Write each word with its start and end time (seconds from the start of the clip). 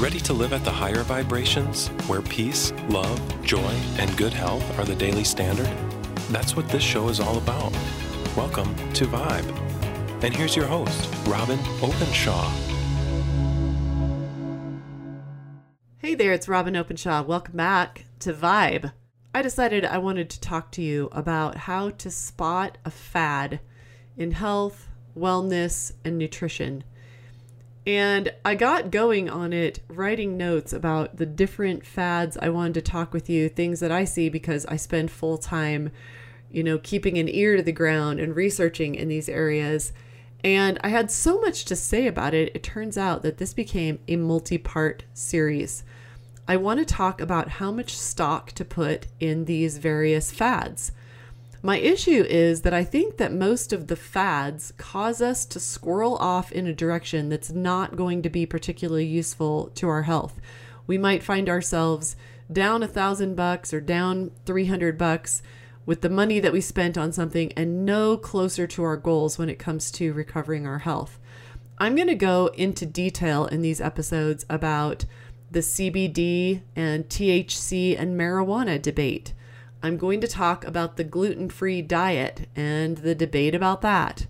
Ready 0.00 0.20
to 0.20 0.32
live 0.32 0.54
at 0.54 0.64
the 0.64 0.70
higher 0.70 1.02
vibrations, 1.02 1.88
where 2.08 2.22
peace, 2.22 2.72
love, 2.88 3.20
joy, 3.44 3.70
and 3.98 4.16
good 4.16 4.32
health 4.32 4.64
are 4.78 4.86
the 4.86 4.94
daily 4.94 5.24
standard? 5.24 5.68
That's 6.30 6.56
what 6.56 6.66
this 6.70 6.82
show 6.82 7.10
is 7.10 7.20
all 7.20 7.36
about. 7.36 7.70
Welcome 8.34 8.74
to 8.94 9.04
Vibe. 9.04 10.24
And 10.24 10.34
here's 10.34 10.56
your 10.56 10.64
host, 10.64 11.14
Robyn 11.26 11.58
Openshaw. 11.82 12.50
Hey 15.98 16.14
there, 16.14 16.32
it's 16.32 16.48
Robyn 16.48 16.76
Openshaw. 16.76 17.22
Welcome 17.22 17.58
back 17.58 18.06
to 18.20 18.32
Vibe. 18.32 18.94
I 19.34 19.42
decided 19.42 19.84
I 19.84 19.98
wanted 19.98 20.30
to 20.30 20.40
talk 20.40 20.72
to 20.72 20.82
you 20.82 21.10
about 21.12 21.56
how 21.58 21.90
to 21.90 22.10
spot 22.10 22.78
a 22.86 22.90
fad 22.90 23.60
in 24.16 24.30
health, 24.30 24.88
wellness, 25.14 25.92
and 26.06 26.16
nutrition. 26.16 26.84
And 27.90 28.32
I 28.44 28.54
got 28.54 28.92
going 28.92 29.28
on 29.28 29.52
it 29.52 29.80
writing 29.88 30.36
notes 30.36 30.72
about 30.72 31.16
the 31.16 31.26
different 31.26 31.84
fads 31.84 32.38
I 32.40 32.48
wanted 32.48 32.74
to 32.74 32.82
talk 32.82 33.12
with 33.12 33.28
you, 33.28 33.48
things 33.48 33.80
that 33.80 33.90
I 33.90 34.04
see 34.04 34.28
because 34.28 34.64
I 34.66 34.76
spend 34.76 35.10
full 35.10 35.38
time, 35.38 35.90
you 36.52 36.62
know, 36.62 36.78
keeping 36.78 37.18
an 37.18 37.28
ear 37.28 37.56
to 37.56 37.64
the 37.64 37.72
ground 37.72 38.20
and 38.20 38.36
researching 38.36 38.94
in 38.94 39.08
these 39.08 39.28
areas. 39.28 39.92
And 40.44 40.78
I 40.84 40.90
had 40.90 41.10
so 41.10 41.40
much 41.40 41.64
to 41.64 41.74
say 41.74 42.06
about 42.06 42.32
it, 42.32 42.54
it 42.54 42.62
turns 42.62 42.96
out 42.96 43.22
that 43.22 43.38
this 43.38 43.52
became 43.52 43.98
a 44.06 44.14
multi 44.14 44.56
part 44.56 45.02
series. 45.12 45.82
I 46.46 46.58
want 46.58 46.78
to 46.78 46.84
talk 46.84 47.20
about 47.20 47.48
how 47.48 47.72
much 47.72 47.98
stock 47.98 48.52
to 48.52 48.64
put 48.64 49.08
in 49.18 49.46
these 49.46 49.78
various 49.78 50.30
fads. 50.30 50.92
My 51.62 51.76
issue 51.76 52.24
is 52.26 52.62
that 52.62 52.72
I 52.72 52.84
think 52.84 53.18
that 53.18 53.32
most 53.32 53.72
of 53.72 53.88
the 53.88 53.96
fads 53.96 54.72
cause 54.78 55.20
us 55.20 55.44
to 55.46 55.60
squirrel 55.60 56.16
off 56.16 56.50
in 56.52 56.66
a 56.66 56.72
direction 56.72 57.28
that's 57.28 57.50
not 57.52 57.96
going 57.96 58.22
to 58.22 58.30
be 58.30 58.46
particularly 58.46 59.04
useful 59.04 59.66
to 59.74 59.88
our 59.88 60.02
health. 60.02 60.40
We 60.86 60.96
might 60.96 61.22
find 61.22 61.50
ourselves 61.50 62.16
down 62.50 62.82
a 62.82 62.88
thousand 62.88 63.36
bucks 63.36 63.74
or 63.74 63.80
down 63.80 64.30
300 64.46 64.96
bucks 64.96 65.42
with 65.84 66.00
the 66.00 66.08
money 66.08 66.40
that 66.40 66.52
we 66.52 66.62
spent 66.62 66.96
on 66.96 67.12
something 67.12 67.52
and 67.52 67.84
no 67.84 68.16
closer 68.16 68.66
to 68.66 68.82
our 68.82 68.96
goals 68.96 69.36
when 69.36 69.50
it 69.50 69.58
comes 69.58 69.90
to 69.92 70.14
recovering 70.14 70.66
our 70.66 70.78
health. 70.78 71.18
I'm 71.78 71.94
going 71.94 72.08
to 72.08 72.14
go 72.14 72.46
into 72.54 72.86
detail 72.86 73.46
in 73.46 73.60
these 73.60 73.80
episodes 73.80 74.46
about 74.48 75.04
the 75.50 75.60
CBD 75.60 76.62
and 76.74 77.04
THC 77.08 77.98
and 77.98 78.18
marijuana 78.18 78.80
debate. 78.80 79.34
I'm 79.82 79.96
going 79.96 80.20
to 80.20 80.28
talk 80.28 80.64
about 80.64 80.96
the 80.96 81.04
gluten 81.04 81.48
free 81.48 81.80
diet 81.80 82.48
and 82.54 82.98
the 82.98 83.14
debate 83.14 83.54
about 83.54 83.80
that. 83.80 84.26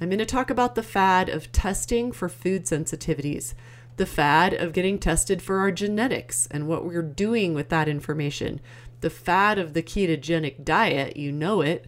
I'm 0.00 0.08
going 0.08 0.18
to 0.18 0.24
talk 0.24 0.50
about 0.50 0.76
the 0.76 0.84
fad 0.84 1.28
of 1.28 1.50
testing 1.50 2.12
for 2.12 2.28
food 2.28 2.64
sensitivities, 2.64 3.54
the 3.96 4.06
fad 4.06 4.54
of 4.54 4.72
getting 4.72 4.98
tested 4.98 5.42
for 5.42 5.58
our 5.58 5.72
genetics 5.72 6.46
and 6.50 6.68
what 6.68 6.84
we're 6.84 7.02
doing 7.02 7.54
with 7.54 7.70
that 7.70 7.88
information, 7.88 8.60
the 9.00 9.10
fad 9.10 9.58
of 9.58 9.74
the 9.74 9.82
ketogenic 9.82 10.64
diet, 10.64 11.16
you 11.16 11.32
know 11.32 11.60
it, 11.60 11.86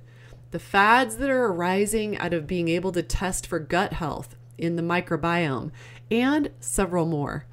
the 0.51 0.59
fads 0.59 1.17
that 1.19 1.31
are 1.31 1.47
arising 1.47 2.19
out 2.19 2.33
of 2.33 2.47
being 2.47 2.69
able 2.69 2.91
to 2.93 3.03
test 3.03 3.47
for 3.47 3.59
gut 3.59 3.95
health 3.95 4.37
in 4.59 4.77
the 4.77 4.83
microbiome, 4.83 5.71
and 6.11 6.51
several 6.61 7.07
more. 7.07 7.45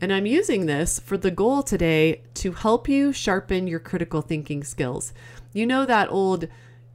And 0.00 0.12
I'm 0.12 0.26
using 0.26 0.66
this 0.66 1.00
for 1.00 1.16
the 1.16 1.30
goal 1.30 1.62
today 1.62 2.22
to 2.38 2.52
help 2.52 2.88
you 2.88 3.12
sharpen 3.12 3.66
your 3.66 3.80
critical 3.80 4.22
thinking 4.22 4.62
skills. 4.62 5.12
You 5.52 5.66
know 5.66 5.84
that 5.86 6.10
old 6.10 6.46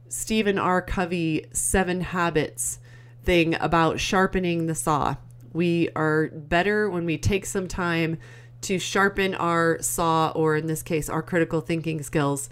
Stephen 0.08 0.58
R. 0.58 0.80
Covey 0.80 1.46
seven 1.52 2.00
habits 2.00 2.78
thing 3.22 3.54
about 3.60 4.00
sharpening 4.00 4.66
the 4.66 4.74
saw. 4.74 5.16
We 5.52 5.90
are 5.94 6.28
better 6.28 6.88
when 6.88 7.04
we 7.04 7.18
take 7.18 7.44
some 7.44 7.68
time 7.68 8.16
to 8.62 8.78
sharpen 8.78 9.34
our 9.34 9.82
saw, 9.82 10.30
or 10.30 10.56
in 10.56 10.66
this 10.66 10.82
case, 10.82 11.10
our 11.10 11.22
critical 11.22 11.60
thinking 11.60 12.02
skills. 12.02 12.48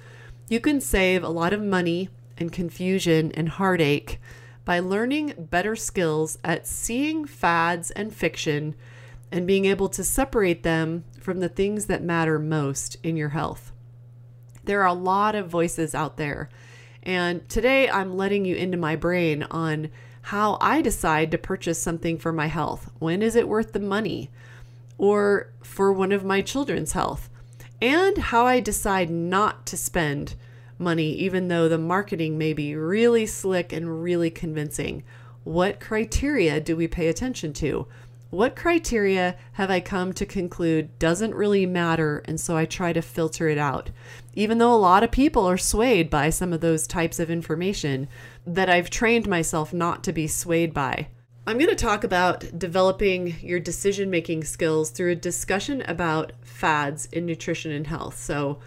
You 0.48 0.60
can 0.60 0.80
save 0.82 1.24
a 1.24 1.30
lot 1.30 1.54
of 1.54 1.62
money 1.62 2.10
and 2.36 2.52
confusion 2.52 3.32
and 3.32 3.48
heartache 3.48 4.20
by 4.66 4.80
learning 4.80 5.32
better 5.38 5.76
skills 5.76 6.38
at 6.44 6.66
seeing 6.66 7.24
fads 7.24 7.90
and 7.92 8.14
fiction 8.14 8.74
and 9.30 9.46
being 9.46 9.64
able 9.64 9.88
to 9.88 10.04
separate 10.04 10.62
them 10.62 11.04
from 11.22 11.40
the 11.40 11.48
things 11.48 11.86
that 11.86 12.02
matter 12.02 12.38
most 12.38 12.96
in 13.02 13.16
your 13.16 13.30
health. 13.30 13.72
There 14.64 14.82
are 14.82 14.88
a 14.88 14.92
lot 14.92 15.34
of 15.34 15.48
voices 15.48 15.94
out 15.94 16.16
there. 16.16 16.48
And 17.02 17.48
today 17.48 17.88
I'm 17.88 18.16
letting 18.16 18.44
you 18.44 18.54
into 18.56 18.76
my 18.76 18.96
brain 18.96 19.42
on 19.44 19.90
how 20.22 20.56
I 20.60 20.82
decide 20.82 21.30
to 21.30 21.38
purchase 21.38 21.80
something 21.80 22.18
for 22.18 22.32
my 22.32 22.46
health. 22.46 22.90
When 22.98 23.22
is 23.22 23.34
it 23.34 23.48
worth 23.48 23.72
the 23.72 23.80
money? 23.80 24.30
Or 24.98 25.52
for 25.62 25.92
one 25.92 26.12
of 26.12 26.24
my 26.24 26.42
children's 26.42 26.92
health? 26.92 27.28
And 27.80 28.18
how 28.18 28.46
I 28.46 28.60
decide 28.60 29.10
not 29.10 29.66
to 29.66 29.76
spend 29.76 30.36
money, 30.78 31.12
even 31.14 31.48
though 31.48 31.68
the 31.68 31.78
marketing 31.78 32.38
may 32.38 32.52
be 32.52 32.76
really 32.76 33.26
slick 33.26 33.72
and 33.72 34.02
really 34.02 34.30
convincing. 34.30 35.02
What 35.44 35.80
criteria 35.80 36.60
do 36.60 36.76
we 36.76 36.86
pay 36.86 37.08
attention 37.08 37.52
to? 37.54 37.88
What 38.32 38.56
criteria 38.56 39.36
have 39.52 39.70
I 39.70 39.80
come 39.80 40.14
to 40.14 40.24
conclude 40.24 40.98
doesn't 40.98 41.34
really 41.34 41.66
matter, 41.66 42.22
and 42.24 42.40
so 42.40 42.56
I 42.56 42.64
try 42.64 42.94
to 42.94 43.02
filter 43.02 43.50
it 43.50 43.58
out? 43.58 43.90
Even 44.32 44.56
though 44.56 44.72
a 44.72 44.74
lot 44.74 45.02
of 45.02 45.10
people 45.10 45.44
are 45.44 45.58
swayed 45.58 46.08
by 46.08 46.30
some 46.30 46.50
of 46.50 46.62
those 46.62 46.86
types 46.86 47.20
of 47.20 47.30
information 47.30 48.08
that 48.46 48.70
I've 48.70 48.88
trained 48.88 49.28
myself 49.28 49.74
not 49.74 50.02
to 50.04 50.14
be 50.14 50.26
swayed 50.26 50.72
by. 50.72 51.08
I'm 51.46 51.58
going 51.58 51.68
to 51.68 51.76
talk 51.76 52.04
about 52.04 52.58
developing 52.58 53.36
your 53.42 53.60
decision 53.60 54.08
making 54.08 54.44
skills 54.44 54.88
through 54.88 55.10
a 55.10 55.14
discussion 55.14 55.82
about 55.82 56.32
fads 56.40 57.10
in 57.12 57.26
nutrition 57.26 57.70
and 57.70 57.86
health. 57.86 58.18
So, 58.18 58.60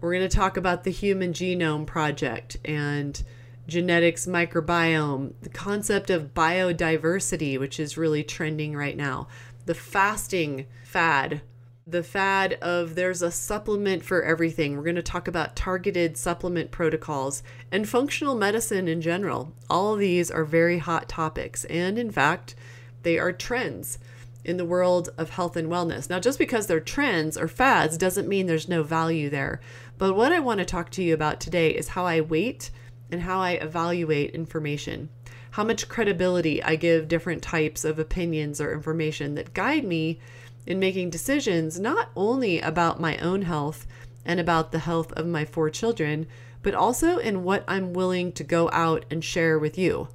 we're 0.00 0.14
going 0.14 0.26
to 0.26 0.34
talk 0.34 0.56
about 0.56 0.84
the 0.84 0.90
Human 0.90 1.34
Genome 1.34 1.84
Project 1.84 2.56
and 2.64 3.22
genetics 3.66 4.26
microbiome, 4.26 5.32
the 5.42 5.48
concept 5.48 6.10
of 6.10 6.34
biodiversity, 6.34 7.58
which 7.58 7.78
is 7.78 7.96
really 7.96 8.24
trending 8.24 8.76
right 8.76 8.96
now, 8.96 9.28
the 9.66 9.74
fasting 9.74 10.66
fad, 10.84 11.42
the 11.86 12.02
fad 12.02 12.54
of 12.62 12.94
there's 12.94 13.22
a 13.22 13.30
supplement 13.30 14.04
for 14.04 14.22
everything. 14.22 14.76
We're 14.76 14.84
going 14.84 14.96
to 14.96 15.02
talk 15.02 15.28
about 15.28 15.56
targeted 15.56 16.16
supplement 16.16 16.70
protocols 16.70 17.42
and 17.70 17.88
functional 17.88 18.34
medicine 18.34 18.88
in 18.88 19.00
general. 19.00 19.52
All 19.68 19.94
of 19.94 20.00
these 20.00 20.30
are 20.30 20.44
very 20.44 20.78
hot 20.78 21.08
topics, 21.08 21.64
and 21.64 21.98
in 21.98 22.10
fact, 22.10 22.54
they 23.02 23.18
are 23.18 23.32
trends 23.32 23.98
in 24.44 24.56
the 24.56 24.64
world 24.64 25.08
of 25.16 25.30
health 25.30 25.56
and 25.56 25.68
wellness. 25.68 26.10
Now, 26.10 26.18
just 26.18 26.38
because 26.38 26.66
they're 26.66 26.80
trends 26.80 27.36
or 27.36 27.48
fads 27.48 27.96
doesn't 27.96 28.28
mean 28.28 28.46
there's 28.46 28.68
no 28.68 28.82
value 28.82 29.30
there. 29.30 29.60
But 29.98 30.14
what 30.14 30.32
I 30.32 30.40
want 30.40 30.58
to 30.58 30.64
talk 30.64 30.90
to 30.90 31.02
you 31.02 31.14
about 31.14 31.40
today 31.40 31.70
is 31.70 31.88
how 31.88 32.06
I 32.06 32.20
wait 32.20 32.70
and 33.12 33.20
how 33.22 33.40
I 33.40 33.52
evaluate 33.52 34.30
information, 34.30 35.10
how 35.52 35.64
much 35.64 35.88
credibility 35.88 36.62
I 36.62 36.76
give 36.76 37.08
different 37.08 37.42
types 37.42 37.84
of 37.84 37.98
opinions 37.98 38.60
or 38.60 38.72
information 38.72 39.34
that 39.34 39.52
guide 39.54 39.84
me 39.84 40.18
in 40.66 40.80
making 40.80 41.10
decisions 41.10 41.78
not 41.78 42.08
only 42.16 42.58
about 42.60 43.00
my 43.00 43.18
own 43.18 43.42
health 43.42 43.86
and 44.24 44.40
about 44.40 44.72
the 44.72 44.78
health 44.78 45.12
of 45.12 45.26
my 45.26 45.44
four 45.44 45.68
children, 45.68 46.26
but 46.62 46.74
also 46.74 47.18
in 47.18 47.44
what 47.44 47.64
I'm 47.68 47.92
willing 47.92 48.32
to 48.32 48.44
go 48.44 48.70
out 48.72 49.04
and 49.10 49.22
share 49.22 49.58
with 49.58 49.76
you. 49.76 50.08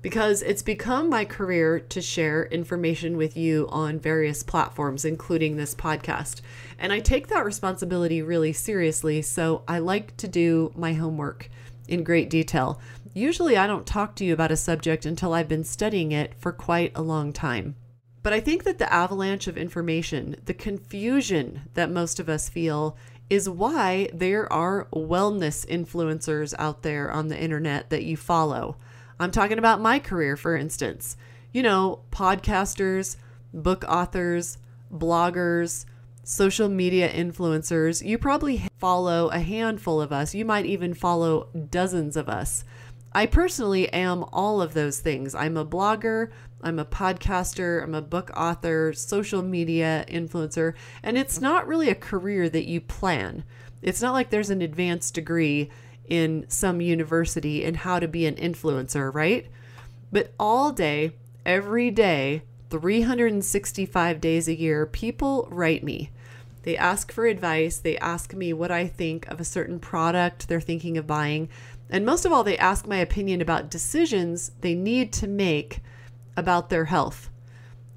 Because 0.00 0.42
it's 0.42 0.62
become 0.62 1.08
my 1.08 1.24
career 1.24 1.78
to 1.78 2.00
share 2.00 2.46
information 2.46 3.16
with 3.16 3.36
you 3.36 3.68
on 3.70 4.00
various 4.00 4.42
platforms, 4.42 5.04
including 5.04 5.56
this 5.56 5.76
podcast. 5.76 6.40
And 6.76 6.92
I 6.92 6.98
take 6.98 7.28
that 7.28 7.44
responsibility 7.44 8.20
really 8.20 8.52
seriously, 8.52 9.22
so 9.22 9.62
I 9.68 9.78
like 9.78 10.16
to 10.16 10.26
do 10.26 10.72
my 10.74 10.94
homework 10.94 11.48
in 11.92 12.02
great 12.02 12.30
detail. 12.30 12.80
Usually, 13.14 13.56
I 13.56 13.66
don't 13.66 13.86
talk 13.86 14.16
to 14.16 14.24
you 14.24 14.32
about 14.32 14.50
a 14.50 14.56
subject 14.56 15.04
until 15.04 15.34
I've 15.34 15.48
been 15.48 15.64
studying 15.64 16.10
it 16.10 16.34
for 16.38 16.50
quite 16.50 16.92
a 16.94 17.02
long 17.02 17.32
time. 17.32 17.76
But 18.22 18.32
I 18.32 18.40
think 18.40 18.64
that 18.64 18.78
the 18.78 18.92
avalanche 18.92 19.46
of 19.46 19.58
information, 19.58 20.36
the 20.46 20.54
confusion 20.54 21.62
that 21.74 21.90
most 21.90 22.18
of 22.18 22.28
us 22.28 22.48
feel, 22.48 22.96
is 23.28 23.48
why 23.48 24.08
there 24.14 24.50
are 24.52 24.88
wellness 24.92 25.66
influencers 25.66 26.54
out 26.58 26.82
there 26.82 27.10
on 27.10 27.28
the 27.28 27.38
internet 27.38 27.90
that 27.90 28.04
you 28.04 28.16
follow. 28.16 28.76
I'm 29.20 29.30
talking 29.30 29.58
about 29.58 29.80
my 29.80 29.98
career, 29.98 30.36
for 30.36 30.56
instance. 30.56 31.16
You 31.52 31.62
know, 31.62 32.02
podcasters, 32.10 33.16
book 33.52 33.84
authors, 33.86 34.58
bloggers, 34.92 35.84
social 36.22 36.68
media 36.68 37.12
influencers. 37.12 38.04
You 38.06 38.18
probably 38.18 38.68
follow 38.78 39.28
a 39.28 39.40
handful 39.40 40.00
of 40.00 40.12
us. 40.12 40.34
You 40.34 40.44
might 40.44 40.66
even 40.66 40.94
follow 40.94 41.48
dozens 41.70 42.16
of 42.16 42.28
us. 42.28 42.64
I 43.14 43.26
personally 43.26 43.92
am 43.92 44.24
all 44.32 44.62
of 44.62 44.72
those 44.72 45.00
things. 45.00 45.34
I'm 45.34 45.56
a 45.56 45.66
blogger, 45.66 46.30
I'm 46.62 46.78
a 46.78 46.84
podcaster, 46.84 47.82
I'm 47.82 47.94
a 47.94 48.00
book 48.00 48.30
author, 48.34 48.92
social 48.94 49.42
media 49.42 50.06
influencer, 50.08 50.74
and 51.02 51.18
it's 51.18 51.40
not 51.40 51.66
really 51.66 51.90
a 51.90 51.94
career 51.94 52.48
that 52.48 52.66
you 52.66 52.80
plan. 52.80 53.44
It's 53.82 54.00
not 54.00 54.14
like 54.14 54.30
there's 54.30 54.50
an 54.50 54.62
advanced 54.62 55.14
degree 55.14 55.70
in 56.06 56.46
some 56.48 56.80
university 56.80 57.64
in 57.64 57.74
how 57.74 57.98
to 57.98 58.08
be 58.08 58.26
an 58.26 58.36
influencer, 58.36 59.12
right? 59.12 59.50
But 60.10 60.32
all 60.38 60.72
day, 60.72 61.12
every 61.44 61.90
day, 61.90 62.42
365 62.72 64.18
days 64.18 64.48
a 64.48 64.58
year, 64.58 64.86
people 64.86 65.46
write 65.50 65.84
me. 65.84 66.10
They 66.62 66.74
ask 66.74 67.12
for 67.12 67.26
advice. 67.26 67.76
They 67.76 67.98
ask 67.98 68.32
me 68.32 68.54
what 68.54 68.70
I 68.70 68.86
think 68.86 69.28
of 69.28 69.40
a 69.40 69.44
certain 69.44 69.78
product 69.78 70.48
they're 70.48 70.58
thinking 70.58 70.96
of 70.96 71.06
buying. 71.06 71.50
And 71.90 72.06
most 72.06 72.24
of 72.24 72.32
all, 72.32 72.44
they 72.44 72.56
ask 72.56 72.86
my 72.86 72.96
opinion 72.96 73.42
about 73.42 73.70
decisions 73.70 74.52
they 74.62 74.74
need 74.74 75.12
to 75.14 75.28
make 75.28 75.80
about 76.34 76.70
their 76.70 76.86
health. 76.86 77.28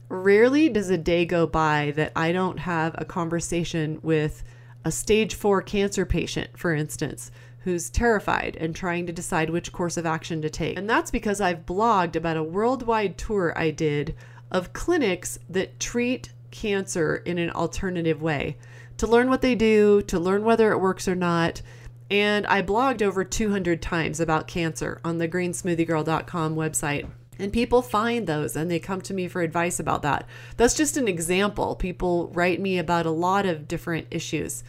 Rarely 0.09 0.67
does 0.67 0.89
a 0.89 0.97
day 0.97 1.25
go 1.25 1.47
by 1.47 1.93
that 1.95 2.11
I 2.13 2.33
don't 2.33 2.59
have 2.59 2.95
a 2.97 3.05
conversation 3.05 3.99
with 4.03 4.43
a 4.83 4.91
stage 4.91 5.35
four 5.35 5.61
cancer 5.61 6.05
patient, 6.05 6.57
for 6.57 6.73
instance, 6.73 7.31
who's 7.59 7.89
terrified 7.89 8.57
and 8.59 8.75
trying 8.75 9.07
to 9.07 9.13
decide 9.13 9.49
which 9.49 9.71
course 9.71 9.95
of 9.95 10.05
action 10.05 10.41
to 10.41 10.49
take. 10.49 10.77
And 10.77 10.89
that's 10.89 11.11
because 11.11 11.39
I've 11.39 11.65
blogged 11.65 12.17
about 12.17 12.35
a 12.35 12.43
worldwide 12.43 13.17
tour 13.17 13.53
I 13.55 13.71
did 13.71 14.15
of 14.51 14.73
clinics 14.73 15.39
that 15.49 15.79
treat 15.79 16.31
cancer 16.51 17.17
in 17.17 17.37
an 17.37 17.49
alternative 17.51 18.21
way 18.21 18.57
to 18.97 19.07
learn 19.07 19.29
what 19.29 19.41
they 19.41 19.55
do, 19.55 20.01
to 20.03 20.19
learn 20.19 20.43
whether 20.43 20.71
it 20.71 20.79
works 20.79 21.07
or 21.07 21.15
not. 21.15 21.61
And 22.09 22.45
I 22.47 22.61
blogged 22.61 23.01
over 23.01 23.23
200 23.23 23.81
times 23.81 24.19
about 24.19 24.47
cancer 24.47 25.01
on 25.03 25.17
the 25.17 25.27
greensmoothiegirl.com 25.27 26.55
website. 26.55 27.09
And 27.37 27.51
people 27.51 27.81
find 27.81 28.27
those 28.27 28.55
and 28.55 28.71
they 28.71 28.79
come 28.79 29.01
to 29.01 29.13
me 29.13 29.27
for 29.27 29.41
advice 29.41 29.79
about 29.79 30.03
that. 30.03 30.25
That's 30.55 30.75
just 30.75 30.95
an 30.95 31.07
example. 31.07 31.75
People 31.75 32.29
write 32.29 32.61
me 32.61 32.77
about 32.77 33.05
a 33.05 33.11
lot 33.11 33.45
of 33.45 33.67
different 33.67 34.07
issues. 34.11 34.63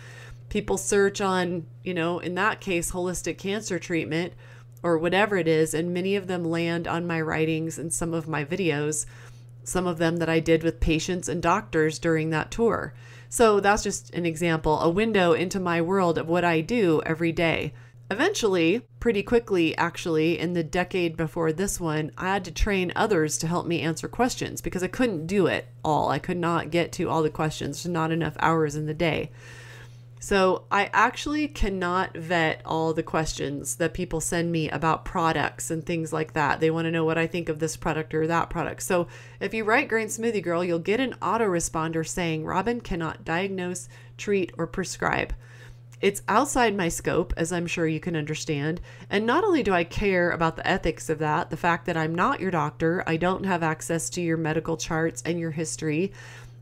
People 0.48 0.76
search 0.76 1.20
on, 1.20 1.66
you 1.84 1.94
know, 1.94 2.18
in 2.18 2.34
that 2.34 2.60
case, 2.60 2.90
holistic 2.90 3.38
cancer 3.38 3.78
treatment 3.78 4.32
or 4.82 4.98
whatever 4.98 5.36
it 5.36 5.48
is, 5.48 5.74
and 5.74 5.92
many 5.92 6.16
of 6.16 6.26
them 6.26 6.44
land 6.44 6.86
on 6.86 7.06
my 7.06 7.20
writings 7.20 7.78
and 7.78 7.92
some 7.92 8.14
of 8.14 8.28
my 8.28 8.44
videos 8.44 9.06
some 9.66 9.86
of 9.86 9.98
them 9.98 10.16
that 10.18 10.28
I 10.28 10.40
did 10.40 10.62
with 10.62 10.80
patients 10.80 11.28
and 11.28 11.42
doctors 11.42 11.98
during 11.98 12.30
that 12.30 12.50
tour. 12.50 12.94
So 13.28 13.60
that's 13.60 13.82
just 13.82 14.14
an 14.14 14.24
example, 14.24 14.80
a 14.80 14.88
window 14.88 15.32
into 15.32 15.58
my 15.58 15.82
world 15.82 16.18
of 16.18 16.28
what 16.28 16.44
I 16.44 16.60
do 16.60 17.02
every 17.04 17.32
day. 17.32 17.72
Eventually, 18.08 18.86
pretty 19.00 19.24
quickly, 19.24 19.76
actually, 19.76 20.38
in 20.38 20.52
the 20.52 20.62
decade 20.62 21.16
before 21.16 21.52
this 21.52 21.80
one, 21.80 22.12
I 22.16 22.34
had 22.34 22.44
to 22.44 22.52
train 22.52 22.92
others 22.94 23.36
to 23.38 23.48
help 23.48 23.66
me 23.66 23.80
answer 23.80 24.06
questions 24.06 24.60
because 24.60 24.84
I 24.84 24.88
couldn't 24.88 25.26
do 25.26 25.48
it 25.48 25.66
all. 25.84 26.08
I 26.08 26.20
could 26.20 26.36
not 26.36 26.70
get 26.70 26.92
to 26.92 27.08
all 27.08 27.24
the 27.24 27.30
questions, 27.30 27.84
not 27.84 28.12
enough 28.12 28.36
hours 28.38 28.76
in 28.76 28.86
the 28.86 28.94
day. 28.94 29.32
So 30.18 30.64
I 30.70 30.88
actually 30.92 31.46
cannot 31.46 32.16
vet 32.16 32.62
all 32.64 32.94
the 32.94 33.02
questions 33.02 33.76
that 33.76 33.94
people 33.94 34.20
send 34.20 34.50
me 34.50 34.68
about 34.70 35.04
products 35.04 35.70
and 35.70 35.84
things 35.84 36.12
like 36.12 36.32
that. 36.32 36.58
They 36.58 36.70
want 36.70 36.86
to 36.86 36.90
know 36.90 37.04
what 37.04 37.18
I 37.18 37.26
think 37.26 37.48
of 37.48 37.58
this 37.58 37.76
product 37.76 38.14
or 38.14 38.26
that 38.26 38.50
product. 38.50 38.82
So 38.82 39.08
if 39.40 39.52
you 39.52 39.64
write 39.64 39.88
Green 39.88 40.08
Smoothie 40.08 40.42
Girl, 40.42 40.64
you'll 40.64 40.78
get 40.78 41.00
an 41.00 41.14
autoresponder 41.20 42.06
saying 42.06 42.44
Robyn 42.44 42.80
cannot 42.80 43.24
diagnose, 43.24 43.88
treat, 44.16 44.52
or 44.56 44.66
prescribe. 44.66 45.34
It's 46.00 46.22
outside 46.28 46.76
my 46.76 46.88
scope, 46.88 47.32
as 47.36 47.52
I'm 47.52 47.66
sure 47.66 47.86
you 47.86 48.00
can 48.00 48.16
understand. 48.16 48.80
And 49.08 49.26
not 49.26 49.44
only 49.44 49.62
do 49.62 49.72
I 49.72 49.84
care 49.84 50.30
about 50.30 50.56
the 50.56 50.66
ethics 50.66 51.08
of 51.08 51.18
that, 51.20 51.48
the 51.48 51.56
fact 51.56 51.86
that 51.86 51.96
I'm 51.96 52.14
not 52.14 52.40
your 52.40 52.50
doctor, 52.50 53.02
I 53.06 53.16
don't 53.16 53.44
have 53.44 53.62
access 53.62 54.10
to 54.10 54.20
your 54.20 54.36
medical 54.36 54.76
charts 54.76 55.22
and 55.24 55.38
your 55.38 55.52
history, 55.52 56.12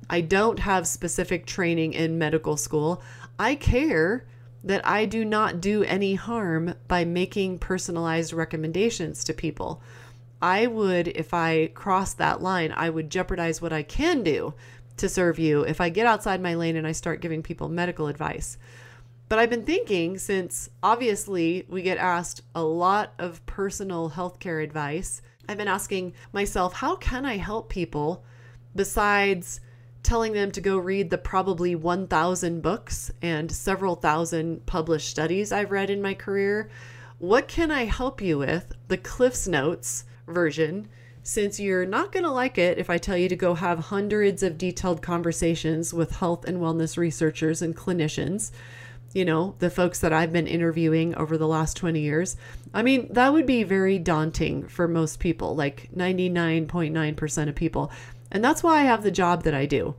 I 0.09 0.21
don't 0.21 0.59
have 0.59 0.87
specific 0.87 1.47
training 1.47 1.95
in 1.95 2.19
medical 2.19 2.57
school. 2.57 3.03
I 3.39 3.55
care 3.55 4.27
that 4.63 4.87
I 4.87 5.05
do 5.05 5.25
not 5.25 5.61
do 5.61 5.83
any 5.85 6.15
harm 6.15 6.75
by 6.89 7.05
making 7.05 7.59
personalized 7.59 8.33
recommendations 8.33 9.25
to 9.25 9.35
people. 9.35 9.83
I 10.41 10.67
would, 10.67 11.09
if 11.09 11.35
I 11.35 11.69
cross 11.69 12.15
that 12.15 12.43
line, 12.43 12.73
I 12.77 12.91
would 12.91 13.11
jeopardize 13.11 13.61
what 13.61 13.73
I 13.73 13.83
can 13.83 14.23
do 14.23 14.55
to 14.97 15.09
serve 15.09 15.39
you 15.39 15.63
if 15.63 15.81
I 15.81 15.89
get 15.89 16.07
outside 16.07 16.41
my 16.41 16.55
lane 16.55 16.77
and 16.77 16.87
I 16.87 16.93
start 16.93 17.21
giving 17.21 17.43
people 17.43 17.69
medical 17.69 18.07
advice. 18.07 18.57
But 19.29 19.39
I've 19.39 19.51
been 19.51 19.65
thinking 19.65 20.19
since 20.19 20.69
obviously 20.83 21.67
we 21.69 21.83
get 21.83 21.99
asked 21.99 22.43
a 22.55 22.63
lot 22.63 23.15
of 23.19 23.45
personal 23.47 24.11
healthcare 24.11 24.63
advice, 24.63 25.23
I've 25.49 25.59
been 25.59 25.69
asking 25.69 26.15
myself, 26.33 26.75
how 26.75 26.97
can 26.97 27.25
I 27.27 27.37
help 27.37 27.69
people 27.69 28.25
besides 28.75 29.61
telling 30.05 30.35
them 30.35 30.53
to 30.53 30.61
go 30.61 30.77
read 30.77 31.11
the 31.11 31.19
probably 31.19 31.75
1,000 31.75 32.61
books 32.61 33.11
and 33.23 33.51
several 33.51 33.97
thousand 33.97 34.67
published 34.67 35.09
studies 35.09 35.51
I've 35.51 35.73
read 35.73 35.91
in 35.91 36.03
my 36.03 36.15
career. 36.15 36.71
What 37.19 37.49
can 37.49 37.71
I 37.71 37.87
help 37.87 38.21
you 38.21 38.39
with? 38.39 38.73
The 38.89 38.99
Cliff's 38.99 39.49
Notes 39.49 40.05
version, 40.27 40.89
since 41.23 41.59
you're 41.59 41.87
not 41.87 42.13
going 42.13 42.25
to 42.25 42.31
like 42.31 42.59
it 42.59 42.79
if 42.79 42.91
I 42.91 42.99
tell 42.99 43.17
you 43.17 43.31
to 43.31 43.37
go 43.37 43.55
have 43.55 43.79
hundreds 43.79 44.43
of 44.43 44.59
detailed 44.59 45.01
conversations 45.01 45.95
with 45.95 46.17
health 46.17 46.45
and 46.45 46.59
wellness 46.59 46.99
researchers 46.99 47.63
and 47.63 47.75
clinicians. 47.75 48.51
You 49.15 49.25
know, 49.25 49.55
the 49.61 49.71
folks 49.71 50.01
that 50.01 50.13
I've 50.13 50.33
been 50.33 50.49
interviewing 50.49 51.15
over 51.15 51.39
the 51.39 51.47
last 51.47 51.77
20 51.77 52.01
years. 52.01 52.37
I 52.75 52.83
mean, 52.83 53.13
that 53.13 53.33
would 53.33 53.47
be 53.47 53.63
very 53.63 53.99
daunting 53.99 54.67
for 54.67 54.89
most 54.89 55.21
people, 55.21 55.55
like 55.55 55.89
99.9% 55.97 57.49
of 57.49 57.55
people. 57.55 57.93
And 58.35 58.45
that's 58.45 58.63
why 58.63 58.81
I 58.81 58.83
have 58.83 59.05
the 59.05 59.13
job 59.13 59.45
that 59.45 59.55
I 59.55 59.65
do, 59.65 59.95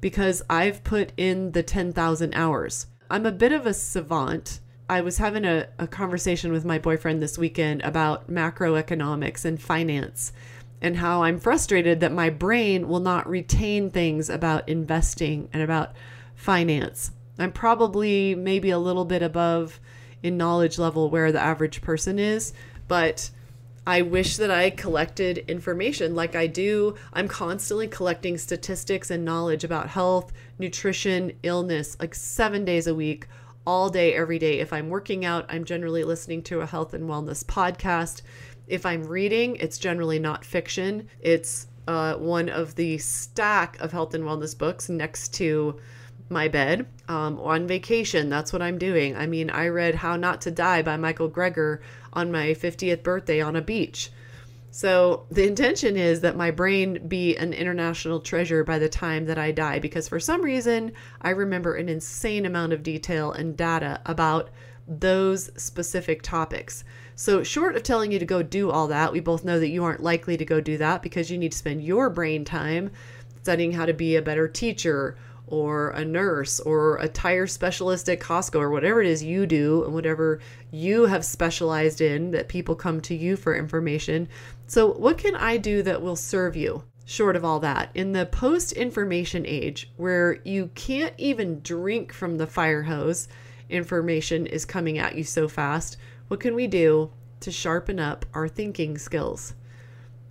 because 0.00 0.42
I've 0.48 0.84
put 0.84 1.12
in 1.16 1.52
the 1.52 1.64
10,000 1.64 2.34
hours. 2.34 2.86
I'm 3.10 3.26
a 3.26 3.32
bit 3.32 3.52
of 3.52 3.66
a 3.66 3.74
savant. 3.74 4.60
I 4.88 5.00
was 5.00 5.18
having 5.18 5.44
a, 5.44 5.66
a 5.78 5.88
conversation 5.88 6.52
with 6.52 6.64
my 6.64 6.78
boyfriend 6.78 7.20
this 7.20 7.36
weekend 7.36 7.82
about 7.82 8.30
macroeconomics 8.30 9.44
and 9.44 9.60
finance 9.60 10.32
and 10.80 10.96
how 10.96 11.24
I'm 11.24 11.38
frustrated 11.38 12.00
that 12.00 12.12
my 12.12 12.30
brain 12.30 12.88
will 12.88 13.00
not 13.00 13.28
retain 13.28 13.90
things 13.90 14.30
about 14.30 14.68
investing 14.68 15.48
and 15.52 15.62
about 15.62 15.92
finance. 16.34 17.10
I'm 17.38 17.52
probably 17.52 18.34
maybe 18.34 18.70
a 18.70 18.78
little 18.78 19.04
bit 19.04 19.22
above 19.22 19.80
in 20.22 20.36
knowledge 20.36 20.78
level 20.78 21.10
where 21.10 21.32
the 21.32 21.40
average 21.40 21.82
person 21.82 22.18
is, 22.18 22.52
but 22.88 23.30
I 23.90 24.02
wish 24.02 24.36
that 24.36 24.52
I 24.52 24.70
collected 24.70 25.38
information 25.48 26.14
like 26.14 26.36
I 26.36 26.46
do. 26.46 26.94
I'm 27.12 27.26
constantly 27.26 27.88
collecting 27.88 28.38
statistics 28.38 29.10
and 29.10 29.24
knowledge 29.24 29.64
about 29.64 29.88
health, 29.88 30.32
nutrition, 30.60 31.32
illness, 31.42 31.96
like 31.98 32.14
seven 32.14 32.64
days 32.64 32.86
a 32.86 32.94
week, 32.94 33.26
all 33.66 33.90
day, 33.90 34.14
every 34.14 34.38
day. 34.38 34.60
If 34.60 34.72
I'm 34.72 34.90
working 34.90 35.24
out, 35.24 35.44
I'm 35.48 35.64
generally 35.64 36.04
listening 36.04 36.44
to 36.44 36.60
a 36.60 36.66
health 36.66 36.94
and 36.94 37.10
wellness 37.10 37.44
podcast. 37.44 38.22
If 38.68 38.86
I'm 38.86 39.02
reading, 39.02 39.56
it's 39.56 39.76
generally 39.76 40.20
not 40.20 40.44
fiction. 40.44 41.08
It's 41.20 41.66
uh, 41.88 42.14
one 42.14 42.48
of 42.48 42.76
the 42.76 42.96
stack 42.98 43.76
of 43.80 43.90
health 43.90 44.14
and 44.14 44.22
wellness 44.22 44.56
books 44.56 44.88
next 44.88 45.34
to 45.34 45.80
my 46.30 46.48
bed 46.48 46.86
um, 47.08 47.38
on 47.40 47.66
vacation. 47.66 48.30
That's 48.30 48.52
what 48.52 48.62
I'm 48.62 48.78
doing. 48.78 49.16
I 49.16 49.26
mean, 49.26 49.50
I 49.50 49.68
read 49.68 49.96
How 49.96 50.16
Not 50.16 50.40
to 50.42 50.50
Die 50.50 50.82
by 50.82 50.96
Michael 50.96 51.28
Greger 51.28 51.80
on 52.12 52.32
my 52.32 52.48
50th 52.48 53.02
birthday 53.02 53.40
on 53.40 53.56
a 53.56 53.60
beach. 53.60 54.10
So 54.70 55.26
the 55.30 55.46
intention 55.48 55.96
is 55.96 56.20
that 56.20 56.36
my 56.36 56.52
brain 56.52 57.08
be 57.08 57.36
an 57.36 57.52
international 57.52 58.20
treasure 58.20 58.62
by 58.62 58.78
the 58.78 58.88
time 58.88 59.26
that 59.26 59.38
I 59.38 59.50
die 59.50 59.80
because 59.80 60.08
for 60.08 60.20
some 60.20 60.42
reason 60.42 60.92
I 61.20 61.30
remember 61.30 61.74
an 61.74 61.88
insane 61.88 62.46
amount 62.46 62.72
of 62.72 62.84
detail 62.84 63.32
and 63.32 63.56
data 63.56 64.00
about 64.06 64.50
those 64.86 65.50
specific 65.60 66.22
topics. 66.22 66.84
So, 67.16 67.42
short 67.42 67.76
of 67.76 67.82
telling 67.82 68.12
you 68.12 68.18
to 68.18 68.24
go 68.24 68.42
do 68.42 68.70
all 68.70 68.86
that, 68.88 69.12
we 69.12 69.20
both 69.20 69.44
know 69.44 69.60
that 69.60 69.68
you 69.68 69.84
aren't 69.84 70.02
likely 70.02 70.36
to 70.36 70.44
go 70.44 70.60
do 70.60 70.78
that 70.78 71.02
because 71.02 71.30
you 71.30 71.36
need 71.36 71.52
to 71.52 71.58
spend 71.58 71.84
your 71.84 72.08
brain 72.08 72.44
time 72.44 72.90
studying 73.42 73.72
how 73.72 73.86
to 73.86 73.92
be 73.92 74.16
a 74.16 74.22
better 74.22 74.48
teacher 74.48 75.16
or 75.50 75.90
a 75.90 76.04
nurse 76.04 76.60
or 76.60 76.96
a 76.98 77.08
tire 77.08 77.46
specialist 77.46 78.08
at 78.08 78.20
Costco 78.20 78.60
or 78.60 78.70
whatever 78.70 79.00
it 79.00 79.06
is 79.06 79.22
you 79.22 79.46
do 79.46 79.84
and 79.84 79.92
whatever 79.92 80.40
you 80.70 81.06
have 81.06 81.24
specialized 81.24 82.00
in 82.00 82.30
that 82.30 82.48
people 82.48 82.74
come 82.74 83.00
to 83.02 83.14
you 83.14 83.36
for 83.36 83.54
information. 83.54 84.28
So, 84.66 84.90
what 84.92 85.18
can 85.18 85.34
I 85.34 85.56
do 85.56 85.82
that 85.82 86.00
will 86.00 86.16
serve 86.16 86.56
you? 86.56 86.84
Short 87.04 87.34
of 87.34 87.44
all 87.44 87.58
that, 87.60 87.90
in 87.94 88.12
the 88.12 88.26
post 88.26 88.72
information 88.72 89.44
age 89.44 89.90
where 89.96 90.40
you 90.44 90.70
can't 90.76 91.14
even 91.18 91.60
drink 91.60 92.12
from 92.12 92.38
the 92.38 92.46
fire 92.46 92.84
hose, 92.84 93.26
information 93.68 94.46
is 94.46 94.64
coming 94.64 94.98
at 94.98 95.16
you 95.16 95.24
so 95.24 95.48
fast. 95.48 95.96
What 96.28 96.38
can 96.38 96.54
we 96.54 96.68
do 96.68 97.10
to 97.40 97.50
sharpen 97.50 97.98
up 97.98 98.24
our 98.32 98.48
thinking 98.48 98.96
skills? 98.96 99.54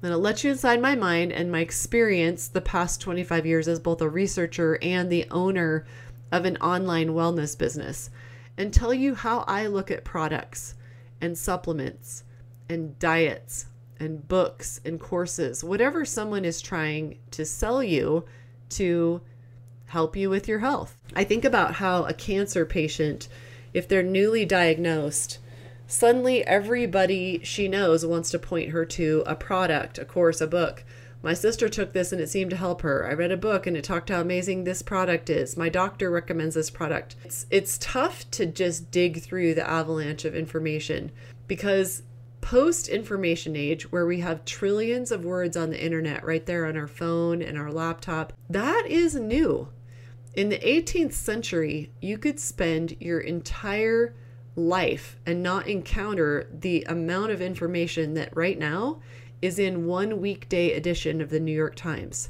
Then 0.02 0.12
it 0.12 0.18
lets 0.18 0.44
you 0.44 0.52
inside 0.52 0.82
my 0.82 0.96
mind 0.96 1.34
and 1.34 1.52
my 1.52 1.60
experience 1.60 2.48
the 2.48 2.62
past 2.62 3.02
25 3.02 3.46
years 3.46 3.68
as 3.68 3.80
both 3.80 4.02
a 4.02 4.10
researcher 4.10 4.80
and 4.82 5.10
the 5.10 5.28
owner 5.30 5.86
of 6.32 6.46
an 6.46 6.58
online 6.58 7.10
wellness 7.10 7.58
business 7.58 8.10
and 8.58 8.74
tell 8.74 8.94
you 8.94 9.16
how 9.16 9.40
I 9.48 9.68
look 9.68 9.92
at 9.92 10.04
products 10.04 10.76
and 11.22 11.38
supplements 11.38 12.24
and 12.70 12.98
diets 13.00 13.66
and 14.00 14.28
books 14.28 14.80
and 14.86 15.00
courses, 15.00 15.64
whatever 15.64 16.06
someone 16.06 16.46
is 16.46 16.62
trying 16.62 17.20
to 17.32 17.46
sell 17.46 17.84
you 17.84 18.26
to 18.70 19.22
help 19.88 20.16
you 20.16 20.30
with 20.30 20.48
your 20.48 20.60
health. 20.60 20.98
I 21.16 21.24
think 21.24 21.44
about 21.44 21.76
how 21.76 22.06
a 22.06 22.14
cancer 22.14 22.66
patient, 22.66 23.28
if 23.74 23.88
they're 23.88 24.04
newly 24.04 24.46
diagnosed, 24.46 25.40
Suddenly, 25.92 26.46
everybody 26.46 27.42
she 27.44 27.68
knows 27.68 28.06
wants 28.06 28.30
to 28.30 28.38
point 28.38 28.70
her 28.70 28.86
to 28.86 29.24
a 29.26 29.36
product, 29.36 29.98
a 29.98 30.06
course, 30.06 30.40
a 30.40 30.46
book. 30.46 30.84
My 31.24 31.34
sister 31.34 31.68
took 31.68 31.94
this 31.94 32.12
and 32.12 32.22
it 32.22 32.30
seemed 32.30 32.52
to 32.52 32.58
help 32.58 32.84
her. 32.84 33.10
I 33.10 33.14
read 33.14 33.32
a 33.32 33.38
book 33.38 33.66
and 33.66 33.76
it 33.76 33.86
talked 33.86 34.10
how 34.10 34.22
amazing 34.22 34.64
this 34.64 34.84
product 34.84 35.32
is. 35.32 35.58
My 35.58 35.68
doctor 35.68 36.12
recommends 36.12 36.54
this 36.54 36.70
product. 36.70 37.16
It's 37.26 37.48
it's 37.50 37.80
tough 37.80 38.30
to 38.32 38.46
just 38.46 38.92
dig 38.92 39.24
through 39.24 39.56
the 39.56 39.68
avalanche 39.68 40.26
of 40.26 40.36
information 40.36 41.12
because 41.48 42.04
post 42.40 42.88
information 42.88 43.56
age 43.56 43.92
where 43.92 44.06
we 44.06 44.20
have 44.20 44.46
trillions 44.46 45.12
of 45.12 45.26
words 45.26 45.58
on 45.58 45.72
the 45.72 45.84
internet 45.84 46.24
right 46.24 46.46
there 46.46 46.68
on 46.68 46.78
our 46.78 46.88
phone 46.88 47.42
and 47.42 47.58
our 47.58 47.72
laptop, 47.72 48.32
that 48.48 48.86
is 48.88 49.16
new. 49.16 49.70
In 50.36 50.50
the 50.50 50.60
18th 50.60 51.14
century, 51.14 51.92
you 52.00 52.20
could 52.20 52.40
spend 52.40 52.96
your 53.00 53.22
entire 53.22 54.14
life 54.68 55.18
and 55.26 55.42
not 55.42 55.68
encounter 55.68 56.48
the 56.52 56.84
amount 56.88 57.32
of 57.32 57.42
information 57.42 58.14
that 58.16 58.36
right 58.36 58.58
now 58.58 59.02
is 59.42 59.58
in 59.58 59.86
one 59.86 60.20
weekday 60.20 60.74
edition 60.74 61.22
of 61.22 61.30
the 61.30 61.40
New 61.40 61.56
York 61.56 61.76
Times. 61.76 62.30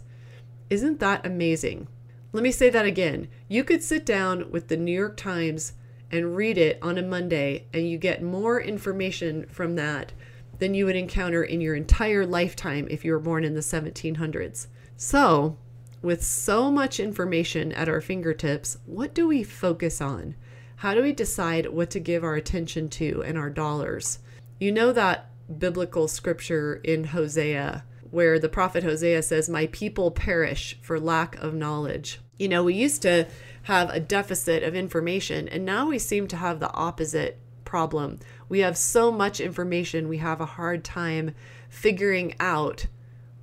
Isn't 0.70 1.00
that 1.00 1.26
amazing? 1.26 1.88
Let 2.32 2.44
me 2.44 2.52
say 2.52 2.70
that 2.70 2.86
again. 2.86 3.28
You 3.48 3.64
could 3.64 3.82
sit 3.82 4.06
down 4.06 4.52
with 4.52 4.68
the 4.68 4.78
New 4.78 4.92
York 4.92 5.18
Times 5.18 5.74
and 6.12 6.36
read 6.36 6.58
it 6.58 6.78
on 6.82 6.98
a 6.98 7.02
Monday, 7.02 7.66
and 7.74 7.90
you 7.90 7.98
get 7.98 8.22
more 8.22 8.62
information 8.62 9.48
from 9.48 9.76
that 9.76 10.12
than 10.60 10.74
you 10.74 10.86
would 10.86 10.96
encounter 10.96 11.44
in 11.44 11.62
your 11.62 11.76
entire 11.76 12.26
lifetime 12.26 12.88
if 12.90 13.04
you 13.04 13.14
were 13.14 13.20
born 13.20 13.44
in 13.44 13.56
the 13.56 13.62
1700s. 13.62 14.68
So, 14.98 15.58
with 16.02 16.24
so 16.24 16.72
much 16.72 17.00
information 17.00 17.72
at 17.72 17.90
our 17.90 18.02
fingertips, 18.02 18.78
what 18.86 19.14
do 19.14 19.28
we 19.28 19.44
focus 19.44 20.02
on? 20.02 20.36
How 20.80 20.94
do 20.94 21.02
we 21.02 21.12
decide 21.12 21.68
what 21.68 21.90
to 21.90 22.00
give 22.00 22.24
our 22.24 22.36
attention 22.36 22.88
to 22.88 23.22
and 23.24 23.38
our 23.38 23.50
dollars? 23.50 24.20
You 24.62 24.72
know 24.72 24.94
that 24.94 25.30
biblical 25.60 26.08
scripture 26.08 26.80
in 26.86 27.04
Hosea 27.04 27.84
where 28.12 28.40
the 28.40 28.48
prophet 28.48 28.86
Hosea 28.86 29.22
says, 29.24 29.50
My 29.50 29.68
people 29.74 30.10
perish 30.10 30.80
for 30.82 30.98
lack 30.98 31.36
of 31.44 31.54
knowledge. 31.54 32.22
You 32.38 32.48
know, 32.48 32.64
we 32.64 32.76
used 32.76 33.02
to 33.02 33.28
have 33.64 33.90
a 33.90 34.00
deficit 34.00 34.64
of 34.64 34.74
information, 34.74 35.50
and 35.50 35.66
now 35.66 35.90
we 35.90 36.00
seem 36.00 36.30
to 36.30 36.38
have 36.38 36.62
the 36.62 36.72
opposite 36.72 37.38
problem. 37.66 38.18
We 38.48 38.60
have 38.60 38.78
so 38.78 39.12
much 39.12 39.42
information, 39.42 40.08
we 40.08 40.20
have 40.20 40.40
a 40.40 40.46
hard 40.46 40.86
time 40.86 41.36
figuring 41.68 42.36
out 42.40 42.86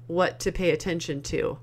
what 0.07 0.41
to 0.41 0.53
pay 0.53 0.71
attention 0.71 1.21
to. 1.25 1.59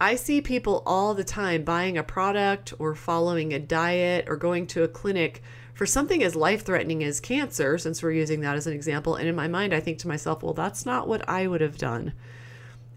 I 0.00 0.14
see 0.14 0.40
people 0.40 0.82
all 0.86 1.12
the 1.12 1.24
time 1.24 1.62
buying 1.62 1.98
a 1.98 2.02
product 2.02 2.72
or 2.78 2.94
following 2.94 3.52
a 3.52 3.58
diet 3.58 4.24
or 4.28 4.36
going 4.36 4.66
to 4.68 4.82
a 4.82 4.88
clinic 4.88 5.42
for 5.74 5.84
something 5.84 6.22
as 6.22 6.34
life 6.34 6.64
threatening 6.64 7.04
as 7.04 7.20
cancer, 7.20 7.76
since 7.76 8.02
we're 8.02 8.12
using 8.12 8.40
that 8.40 8.56
as 8.56 8.66
an 8.66 8.72
example. 8.72 9.16
And 9.16 9.28
in 9.28 9.36
my 9.36 9.46
mind, 9.46 9.74
I 9.74 9.80
think 9.80 9.98
to 9.98 10.08
myself, 10.08 10.42
well, 10.42 10.54
that's 10.54 10.86
not 10.86 11.06
what 11.06 11.28
I 11.28 11.46
would 11.46 11.60
have 11.60 11.76
done. 11.76 12.14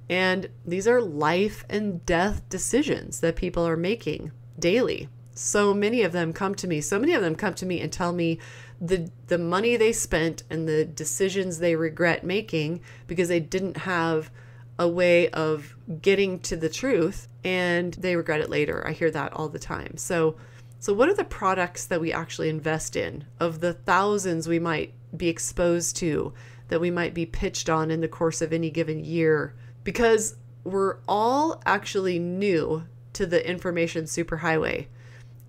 And 0.09 0.49
these 0.65 0.87
are 0.87 1.01
life 1.01 1.65
and 1.69 2.05
death 2.05 2.47
decisions 2.47 3.19
that 3.19 3.35
people 3.35 3.67
are 3.67 3.77
making 3.77 4.31
daily. 4.57 5.09
So 5.33 5.73
many 5.73 6.03
of 6.03 6.13
them 6.13 6.31
come 6.31 6.55
to 6.55 6.67
me, 6.67 6.79
so 6.79 6.99
many 6.99 7.13
of 7.13 7.21
them 7.21 7.35
come 7.35 7.53
to 7.55 7.65
me 7.65 7.81
and 7.81 7.91
tell 7.91 8.13
me 8.13 8.39
the 8.79 9.09
the 9.27 9.37
money 9.37 9.77
they 9.77 9.93
spent 9.93 10.43
and 10.49 10.67
the 10.67 10.85
decisions 10.85 11.57
they 11.57 11.75
regret 11.75 12.23
making 12.23 12.81
because 13.07 13.29
they 13.29 13.39
didn't 13.39 13.77
have 13.77 14.29
a 14.79 14.87
way 14.87 15.29
of 15.29 15.75
getting 16.01 16.39
to 16.39 16.55
the 16.55 16.69
truth 16.69 17.27
and 17.43 17.93
they 17.95 18.15
regret 18.15 18.41
it 18.41 18.49
later. 18.49 18.85
I 18.87 18.91
hear 18.91 19.11
that 19.11 19.33
all 19.33 19.49
the 19.49 19.59
time. 19.59 19.97
So 19.97 20.35
so 20.79 20.93
what 20.93 21.07
are 21.07 21.13
the 21.13 21.23
products 21.23 21.85
that 21.85 22.01
we 22.01 22.11
actually 22.11 22.49
invest 22.49 22.97
in 22.97 23.23
of 23.39 23.61
the 23.61 23.71
thousands 23.71 24.49
we 24.49 24.59
might 24.59 24.93
be 25.15 25.29
exposed 25.29 25.95
to 25.97 26.33
that 26.67 26.81
we 26.81 26.91
might 26.91 27.13
be 27.13 27.25
pitched 27.25 27.69
on 27.69 27.89
in 27.89 28.01
the 28.01 28.07
course 28.07 28.41
of 28.41 28.51
any 28.51 28.69
given 28.69 29.03
year 29.03 29.55
because 29.83 30.35
we're 30.63 30.97
all 31.07 31.61
actually 31.65 32.19
new 32.19 32.83
to 33.13 33.25
the 33.25 33.47
information 33.47 34.05
superhighway. 34.05 34.87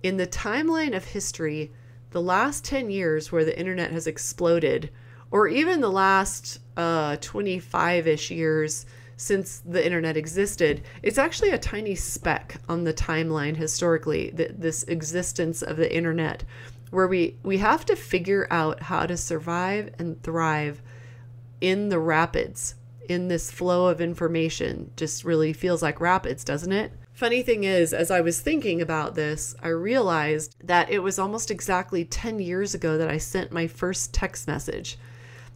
In 0.03 0.17
the 0.17 0.27
timeline 0.27 0.95
of 0.95 1.03
history, 1.03 1.71
the 2.11 2.21
last 2.21 2.63
10 2.63 2.89
years 2.89 3.31
where 3.31 3.43
the 3.43 3.57
internet 3.59 3.91
has 3.91 4.07
exploded, 4.07 4.89
or 5.31 5.47
even 5.47 5.81
the 5.81 5.91
last 5.91 6.59
25 6.75 8.07
uh, 8.07 8.09
ish 8.09 8.31
years 8.31 8.85
since 9.17 9.59
the 9.59 9.83
internet 9.85 10.17
existed, 10.17 10.83
it's 11.01 11.17
actually 11.17 11.51
a 11.51 11.57
tiny 11.57 11.95
speck 11.95 12.57
on 12.67 12.83
the 12.83 12.93
timeline 12.93 13.55
historically, 13.55 14.31
th- 14.31 14.51
this 14.57 14.83
existence 14.83 15.61
of 15.61 15.77
the 15.77 15.93
internet, 15.93 16.43
where 16.91 17.07
we, 17.07 17.37
we 17.43 17.57
have 17.57 17.85
to 17.85 17.95
figure 17.95 18.47
out 18.51 18.83
how 18.83 19.05
to 19.05 19.17
survive 19.17 19.93
and 19.97 20.21
thrive 20.21 20.81
in 21.61 21.89
the 21.89 21.99
rapids, 21.99 22.75
in 23.07 23.27
this 23.27 23.51
flow 23.51 23.87
of 23.87 24.01
information. 24.01 24.91
Just 24.97 25.23
really 25.23 25.53
feels 25.53 25.81
like 25.81 26.01
rapids, 26.01 26.43
doesn't 26.43 26.71
it? 26.71 26.91
Funny 27.13 27.41
thing 27.41 27.63
is, 27.63 27.93
as 27.93 28.11
I 28.11 28.19
was 28.19 28.41
thinking 28.41 28.81
about 28.81 29.15
this, 29.15 29.55
I 29.63 29.69
realized 29.69 30.57
that 30.61 30.89
it 30.89 30.99
was 30.99 31.17
almost 31.17 31.49
exactly 31.49 32.03
10 32.03 32.39
years 32.39 32.73
ago 32.73 32.97
that 32.97 33.09
I 33.09 33.17
sent 33.17 33.53
my 33.53 33.67
first 33.67 34.13
text 34.13 34.47
message. 34.47 34.97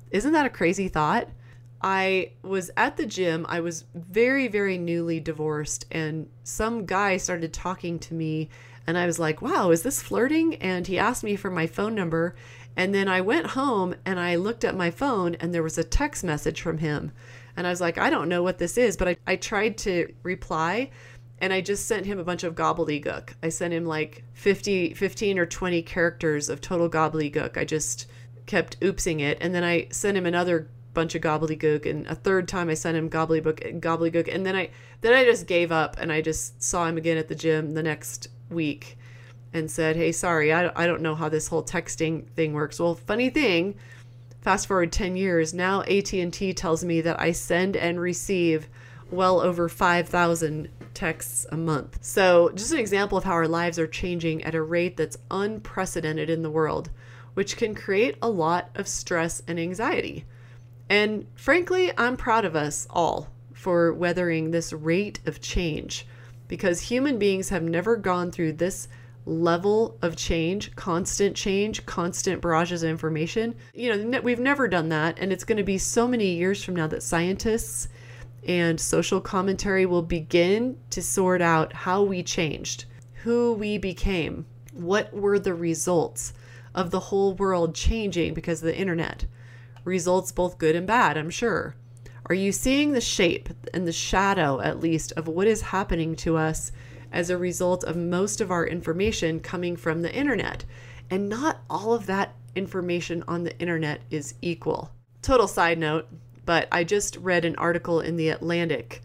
Isn't 0.09 0.31
that 0.31 0.45
a 0.45 0.49
crazy 0.49 0.87
thought? 0.87 1.27
I 1.81 2.31
was 2.41 2.71
at 2.75 2.97
the 2.97 3.05
gym. 3.05 3.45
I 3.47 3.61
was 3.61 3.85
very, 3.93 4.47
very 4.47 4.77
newly 4.77 5.19
divorced, 5.19 5.85
and 5.91 6.29
some 6.43 6.85
guy 6.85 7.17
started 7.17 7.53
talking 7.53 7.99
to 7.99 8.13
me, 8.13 8.49
and 8.85 8.97
I 8.97 9.05
was 9.05 9.19
like, 9.19 9.41
wow, 9.41 9.71
is 9.71 9.83
this 9.83 10.01
flirting? 10.01 10.55
And 10.55 10.87
he 10.87 10.97
asked 10.97 11.23
me 11.23 11.35
for 11.35 11.51
my 11.51 11.67
phone 11.67 11.95
number. 11.95 12.35
And 12.75 12.93
then 12.93 13.07
I 13.07 13.21
went 13.21 13.47
home 13.47 13.95
and 14.05 14.19
I 14.19 14.35
looked 14.35 14.63
at 14.63 14.75
my 14.75 14.89
phone, 14.89 15.35
and 15.35 15.53
there 15.53 15.63
was 15.63 15.77
a 15.77 15.83
text 15.83 16.23
message 16.23 16.61
from 16.61 16.79
him. 16.79 17.11
And 17.55 17.67
I 17.67 17.69
was 17.69 17.81
like, 17.81 17.97
I 17.97 18.09
don't 18.09 18.29
know 18.29 18.41
what 18.41 18.57
this 18.57 18.77
is, 18.77 18.95
but 18.95 19.09
I, 19.09 19.17
I 19.27 19.35
tried 19.35 19.77
to 19.79 20.13
reply 20.23 20.91
and 21.41 21.53
I 21.53 21.61
just 21.61 21.87
sent 21.87 22.05
him 22.05 22.19
a 22.19 22.23
bunch 22.23 22.43
of 22.43 22.55
gobbledygook. 22.55 23.33
I 23.41 23.49
sent 23.49 23.73
him 23.73 23.85
like 23.85 24.23
50, 24.33 24.93
15 24.93 25.39
or 25.39 25.45
20 25.45 25.81
characters 25.83 26.49
of 26.49 26.61
total 26.61 26.89
gobbledygook. 26.89 27.57
I 27.57 27.65
just 27.65 28.07
kept 28.45 28.79
oopsing 28.81 29.21
it. 29.21 29.37
And 29.41 29.53
then 29.53 29.63
I 29.63 29.87
sent 29.91 30.17
him 30.17 30.25
another 30.25 30.69
bunch 30.93 31.15
of 31.15 31.21
gobbledygook 31.21 31.89
and 31.89 32.07
a 32.07 32.15
third 32.15 32.47
time 32.47 32.69
I 32.69 32.73
sent 32.73 32.97
him 32.97 33.09
gobbledygook 33.09 33.79
gobbledygook 33.79 34.33
and 34.33 34.45
then 34.45 34.55
I 34.55 34.69
then 35.01 35.13
I 35.13 35.23
just 35.23 35.47
gave 35.47 35.71
up 35.71 35.97
and 35.99 36.11
I 36.11 36.21
just 36.21 36.61
saw 36.61 36.87
him 36.87 36.97
again 36.97 37.17
at 37.17 37.27
the 37.27 37.35
gym 37.35 37.73
the 37.73 37.83
next 37.83 38.27
week 38.49 38.97
and 39.53 39.69
said, 39.69 39.95
"Hey, 39.95 40.11
sorry, 40.11 40.53
I, 40.53 40.71
I 40.75 40.85
don't 40.85 41.01
know 41.01 41.15
how 41.15 41.29
this 41.29 41.47
whole 41.47 41.63
texting 41.63 42.27
thing 42.31 42.53
works." 42.53 42.79
Well, 42.79 42.95
funny 42.95 43.29
thing, 43.29 43.75
fast 44.41 44.67
forward 44.67 44.91
10 44.91 45.15
years, 45.15 45.53
now 45.53 45.81
AT&T 45.83 46.53
tells 46.53 46.83
me 46.83 47.01
that 47.01 47.19
I 47.19 47.31
send 47.31 47.75
and 47.75 47.99
receive 47.99 48.67
well 49.11 49.41
over 49.41 49.67
5,000 49.67 50.69
texts 50.93 51.45
a 51.51 51.57
month. 51.57 51.99
So, 52.01 52.49
just 52.53 52.71
an 52.71 52.79
example 52.79 53.17
of 53.17 53.23
how 53.23 53.33
our 53.33 53.47
lives 53.47 53.79
are 53.79 53.87
changing 53.87 54.43
at 54.43 54.55
a 54.55 54.61
rate 54.61 54.97
that's 54.97 55.17
unprecedented 55.31 56.29
in 56.29 56.43
the 56.43 56.51
world, 56.51 56.89
which 57.33 57.57
can 57.57 57.73
create 57.73 58.17
a 58.21 58.29
lot 58.29 58.69
of 58.75 58.87
stress 58.87 59.41
and 59.47 59.59
anxiety. 59.59 60.25
And 60.89 61.27
frankly, 61.35 61.91
I'm 61.97 62.17
proud 62.17 62.45
of 62.45 62.55
us 62.55 62.87
all 62.89 63.29
for 63.53 63.93
weathering 63.93 64.51
this 64.51 64.73
rate 64.73 65.19
of 65.25 65.39
change 65.41 66.07
because 66.47 66.81
human 66.81 67.19
beings 67.19 67.49
have 67.49 67.63
never 67.63 67.95
gone 67.95 68.31
through 68.31 68.53
this 68.53 68.87
level 69.25 69.97
of 70.01 70.15
change, 70.15 70.75
constant 70.75 71.35
change, 71.35 71.85
constant 71.85 72.41
barrages 72.41 72.81
of 72.81 72.89
information. 72.89 73.53
You 73.73 73.95
know, 73.95 74.19
we've 74.21 74.39
never 74.39 74.67
done 74.67 74.89
that. 74.89 75.19
And 75.19 75.31
it's 75.31 75.43
going 75.43 75.57
to 75.57 75.63
be 75.63 75.77
so 75.77 76.07
many 76.07 76.33
years 76.33 76.63
from 76.63 76.75
now 76.75 76.87
that 76.87 77.03
scientists 77.03 77.89
and 78.47 78.79
social 78.79 79.21
commentary 79.21 79.85
will 79.85 80.01
begin 80.01 80.77
to 80.89 81.01
sort 81.01 81.41
out 81.41 81.73
how 81.73 82.01
we 82.01 82.23
changed, 82.23 82.85
who 83.23 83.53
we 83.53 83.77
became, 83.77 84.45
what 84.73 85.13
were 85.13 85.37
the 85.37 85.53
results 85.53 86.33
of 86.73 86.89
the 86.89 86.99
whole 86.99 87.33
world 87.33 87.75
changing 87.75 88.33
because 88.33 88.61
of 88.61 88.67
the 88.67 88.77
internet. 88.77 89.25
Results 89.89 90.31
both 90.31 90.59
good 90.59 90.75
and 90.75 90.85
bad, 90.85 91.17
I'm 91.17 91.31
sure. 91.31 91.75
Are 92.27 92.35
you 92.35 92.51
seeing 92.51 92.91
the 92.91 93.01
shape 93.01 93.49
and 93.73 93.87
the 93.87 93.91
shadow, 93.91 94.61
at 94.61 94.79
least, 94.79 95.11
of 95.13 95.27
what 95.27 95.47
is 95.47 95.63
happening 95.63 96.15
to 96.17 96.37
us 96.37 96.71
as 97.11 97.31
a 97.31 97.39
result 97.39 97.83
of 97.83 97.97
most 97.97 98.39
of 98.39 98.51
our 98.51 98.67
information 98.67 99.39
coming 99.39 99.75
from 99.75 100.03
the 100.03 100.13
internet? 100.13 100.63
And 101.09 101.27
not 101.27 101.61
all 101.71 101.93
of 101.95 102.05
that 102.05 102.35
information 102.55 103.23
on 103.27 103.43
the 103.43 103.57
internet 103.57 104.01
is 104.11 104.35
equal. 104.43 104.91
Total 105.23 105.47
side 105.47 105.79
note 105.79 106.07
but 106.45 106.67
I 106.71 106.83
just 106.83 107.15
read 107.17 107.43
an 107.45 107.55
article 107.55 107.99
in 107.99 108.15
The 108.15 108.29
Atlantic 108.29 109.01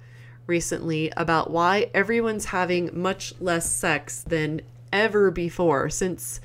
recently 0.47 1.11
about 1.17 1.51
why 1.51 1.91
everyone's 1.95 2.47
having 2.47 2.91
much 2.93 3.35
less 3.41 3.71
sex 3.71 4.23
than 4.23 4.61
ever 4.93 5.31
before 5.31 5.89
since 5.91 6.41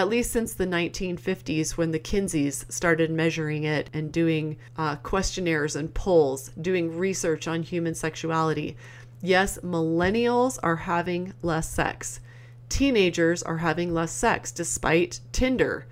at 0.00 0.08
least 0.08 0.32
since 0.32 0.54
the 0.54 0.66
1950s 0.66 1.76
when 1.76 1.90
the 1.90 1.98
Kinseys 1.98 2.64
started 2.72 3.10
measuring 3.10 3.64
it 3.64 3.90
and 3.92 4.10
doing 4.10 4.56
uh, 4.78 4.96
questionnaires 4.96 5.76
and 5.76 5.92
polls, 5.92 6.52
doing 6.58 6.96
research 6.96 7.46
on 7.46 7.62
human 7.62 7.94
sexuality. 7.94 8.78
Yes, 9.20 9.58
millennials 9.58 10.58
are 10.62 10.76
having 10.76 11.34
less 11.42 11.68
sex. 11.68 12.20
Teenagers 12.70 13.42
are 13.42 13.58
having 13.58 13.92
less 13.92 14.10
sex 14.10 14.50
despite 14.50 15.20
Tinder, 15.32 15.84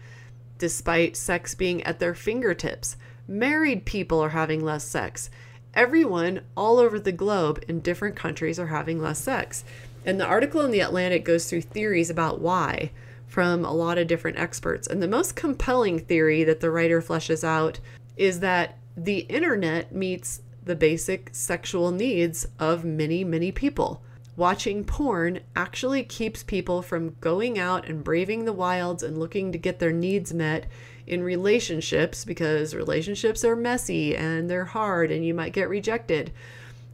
despite 0.56 1.14
sex 1.14 1.54
being 1.54 1.82
at 1.82 1.98
their 1.98 2.14
fingertips 2.14 2.96
married 3.28 3.84
people 3.84 4.20
are 4.20 4.30
having 4.30 4.64
less 4.64 4.84
sex. 4.84 5.28
everyone 5.74 6.40
all 6.56 6.78
over 6.78 6.98
the 6.98 7.12
globe 7.12 7.62
in 7.68 7.80
different 7.80 8.16
countries 8.16 8.58
are 8.58 8.68
having 8.68 8.98
less 9.02 9.18
sex. 9.18 9.64
And 10.06 10.18
the 10.18 10.24
article 10.24 10.62
in 10.62 10.70
The 10.70 10.80
Atlantic 10.80 11.26
goes 11.26 11.48
through 11.48 11.60
theories 11.60 12.08
about 12.08 12.40
why 12.40 12.90
from 13.28 13.64
a 13.64 13.72
lot 13.72 13.98
of 13.98 14.08
different 14.08 14.38
experts. 14.38 14.88
And 14.88 15.02
the 15.02 15.06
most 15.06 15.36
compelling 15.36 16.00
theory 16.00 16.42
that 16.44 16.60
the 16.60 16.70
writer 16.70 17.00
fleshes 17.00 17.44
out 17.44 17.78
is 18.16 18.40
that 18.40 18.78
the 18.96 19.18
internet 19.20 19.94
meets 19.94 20.40
the 20.64 20.74
basic 20.74 21.30
sexual 21.32 21.90
needs 21.90 22.46
of 22.58 22.84
many, 22.84 23.22
many 23.22 23.52
people. 23.52 24.02
Watching 24.36 24.84
porn 24.84 25.40
actually 25.56 26.04
keeps 26.04 26.42
people 26.42 26.80
from 26.80 27.16
going 27.20 27.58
out 27.58 27.88
and 27.88 28.04
braving 28.04 28.44
the 28.44 28.52
wilds 28.52 29.02
and 29.02 29.18
looking 29.18 29.50
to 29.52 29.58
get 29.58 29.78
their 29.78 29.92
needs 29.92 30.32
met 30.32 30.66
in 31.08 31.22
relationships 31.22 32.24
because 32.24 32.74
relationships 32.74 33.44
are 33.44 33.56
messy 33.56 34.16
and 34.16 34.48
they're 34.48 34.66
hard 34.66 35.10
and 35.10 35.24
you 35.24 35.34
might 35.34 35.52
get 35.52 35.68
rejected. 35.68 36.32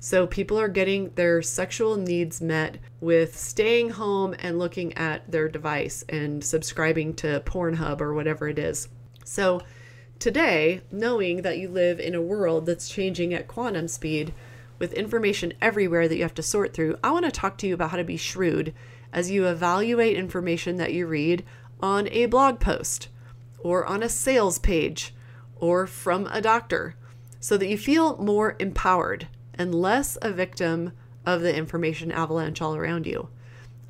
So 0.05 0.27
people 0.27 0.61
are 0.61 0.69
getting 0.69 1.13
their 1.15 1.41
sexual 1.41 1.97
needs 1.97 2.43
met 2.43 2.77
with 3.01 3.39
staying 3.39 3.89
home 3.89 4.35
and 4.39 4.59
looking 4.59 4.93
at 4.99 5.31
their 5.33 5.49
device 5.49 6.05
and 6.11 6.45
subscribing 6.45 7.15
to 7.15 7.41
Pornhub 7.47 8.03
or 8.03 8.13
whatever 8.13 8.47
it 8.47 8.59
is. 8.59 8.91
So 9.25 9.63
today, 10.19 10.83
knowing 10.93 11.41
that 11.41 11.57
you 11.57 11.71
live 11.71 12.01
in 12.01 12.15
a 12.15 12.21
world 12.21 12.67
that's 12.67 12.91
changing 12.91 13.33
at 13.33 13.49
quantum 13.49 13.89
speed 13.89 14.35
with 14.79 14.93
information 14.93 15.55
everywhere 15.63 16.07
that 16.07 16.17
you 16.17 16.23
have 16.23 16.35
to 16.35 16.43
sort 16.43 16.75
through, 16.75 16.99
I 17.03 17.11
want 17.11 17.25
to 17.25 17.31
talk 17.31 17.57
to 17.57 17.67
you 17.67 17.73
about 17.73 17.89
how 17.89 17.97
to 17.97 18.05
be 18.05 18.19
shrewd 18.19 18.75
as 19.11 19.31
you 19.31 19.47
evaluate 19.47 20.19
information 20.19 20.77
that 20.77 20.93
you 20.93 21.07
read 21.07 21.47
on 21.81 22.09
a 22.09 22.27
blog 22.27 22.61
post 22.61 23.09
or 23.59 23.87
on 23.87 24.03
a 24.03 24.11
sales 24.11 24.59
page 24.59 25.15
or 25.57 25.87
from 25.87 26.27
a 26.27 26.43
doctor 26.43 26.95
so 27.41 27.57
that 27.57 27.69
you 27.69 27.79
feel 27.79 28.19
more 28.19 28.55
empowered 28.59 29.29
and 29.57 29.75
less 29.75 30.19
a 30.23 30.31
victim 30.31 30.93
of 31.27 31.41
the 31.41 31.55
information 31.55 32.13
avalanche 32.13 32.61
all 32.61 32.75
around 32.75 33.07
you. 33.07 33.29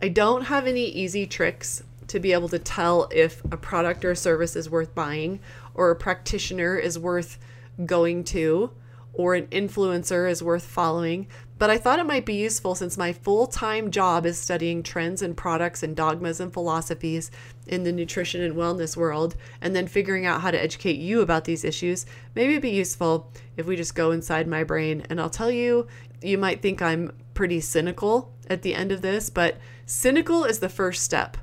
I 0.00 0.09
don't 0.09 0.42
have 0.42 0.66
any 0.66 0.85
easy 0.85 1.26
tricks 1.26 1.83
to 2.09 2.21
be 2.21 2.33
able 2.33 2.49
to 2.50 2.59
tell 2.59 3.09
if 3.11 3.42
a 3.50 3.56
product 3.56 4.04
or 4.04 4.14
service 4.14 4.56
is 4.56 4.68
worth 4.68 4.94
buying 4.94 5.40
or 5.75 5.90
a 5.90 5.97
practitioner 5.97 6.76
is 6.76 6.99
worth 6.99 7.38
going 7.87 8.25
to 8.25 8.71
or 9.14 9.35
an 9.35 9.47
influencer 9.47 10.30
is 10.30 10.42
worth 10.42 10.64
following, 10.64 11.26
but 11.56 11.71
I 11.71 11.78
thought 11.78 11.99
it 11.99 12.06
might 12.06 12.26
be 12.26 12.35
useful 12.35 12.75
since 12.75 12.99
my 12.99 13.12
full 13.12 13.47
time 13.47 13.90
job 13.90 14.26
is 14.26 14.38
studying 14.38 14.83
trends 14.83 15.23
and 15.23 15.37
products 15.37 15.83
and 15.83 15.94
dogmas 15.94 16.40
and 16.40 16.52
philosophies 16.52 17.30
in 17.66 17.85
the 17.85 17.92
nutrition 17.92 18.42
and 18.42 18.54
wellness 18.54 18.97
world, 18.97 19.37
and 19.61 19.75
then 19.75 19.87
figuring 19.87 20.26
out 20.26 20.40
how 20.40 20.50
to 20.50 20.62
educate 20.62 20.97
you 20.97 21.21
about 21.21 21.44
these 21.44 21.64
issues. 21.64 22.06
Maybe 22.35 22.52
it'd 22.52 22.62
be 22.62 22.71
useful 22.71 23.33
if 23.56 23.66
we 23.66 23.76
just 23.76 23.94
go 23.94 24.11
inside 24.11 24.49
my 24.49 24.64
brain 24.64 25.06
and 25.09 25.21
I'll 25.21 25.30
tell 25.30 25.50
you, 25.50 25.87
you 26.23 26.38
might 26.38 26.61
think 26.61 26.83
I'm 26.83 27.12
pretty 27.35 27.61
cynical 27.61 28.33
at 28.49 28.62
the 28.62 28.75
end 28.75 28.92
of 28.92 29.02
this, 29.02 29.30
but 29.30 29.59
cynical 29.87 30.44
is 30.44 30.59
the 30.59 30.68
first 30.68 31.02
step. 31.02 31.37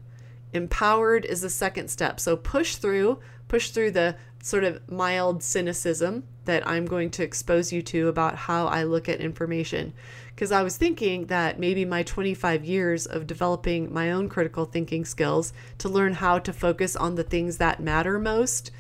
Empowered 0.54 1.24
is 1.26 1.42
the 1.42 1.50
second 1.50 1.88
step. 1.88 2.20
So 2.20 2.36
push 2.36 2.76
through, 2.76 3.20
push 3.52 3.72
through 3.72 3.92
the 3.92 4.16
sort 4.42 4.64
of 4.64 4.80
mild 4.90 5.44
cynicism 5.44 6.24
that 6.46 6.66
I'm 6.66 6.86
going 6.86 7.10
to 7.12 7.24
expose 7.24 7.74
you 7.74 7.82
to 7.82 8.08
about 8.08 8.34
how 8.34 8.68
I 8.68 8.84
look 8.84 9.10
at 9.10 9.20
information. 9.20 9.92
Because 10.30 10.54
I 10.54 10.64
was 10.64 10.78
thinking 10.78 11.26
that 11.26 11.60
maybe 11.60 11.84
my 11.84 12.02
25 12.04 12.64
years 12.64 13.06
of 13.06 13.28
developing 13.28 13.94
my 13.94 14.14
own 14.14 14.30
critical 14.30 14.64
thinking 14.64 15.04
skills 15.04 15.52
to 15.80 15.90
learn 15.90 16.14
how 16.14 16.40
to 16.40 16.54
focus 16.54 16.96
on 16.96 17.16
the 17.16 17.26
things 17.26 17.58
that 17.58 17.82
matter 17.82 18.18
most, 18.20 18.72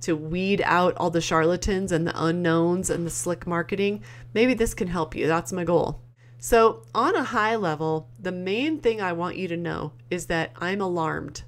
to 0.00 0.16
weed 0.16 0.60
out 0.64 0.96
all 0.96 1.10
the 1.10 1.20
charlatans 1.20 1.92
and 1.92 2.04
the 2.04 2.24
unknowns 2.24 2.90
and 2.90 3.06
the 3.06 3.10
slick 3.10 3.46
marketing, 3.46 4.02
maybe 4.34 4.54
this 4.54 4.74
can 4.74 4.88
help 4.88 5.14
you. 5.14 5.28
That's 5.28 5.52
my 5.52 5.62
goal. 5.62 6.00
So, 6.38 6.82
on 6.92 7.14
a 7.14 7.22
high 7.22 7.54
level, 7.54 8.08
the 8.18 8.32
main 8.32 8.80
thing 8.80 9.00
I 9.00 9.12
want 9.12 9.36
you 9.36 9.46
to 9.46 9.56
know 9.56 9.92
is 10.10 10.26
that 10.26 10.50
I'm 10.56 10.80
alarmed 10.80 11.44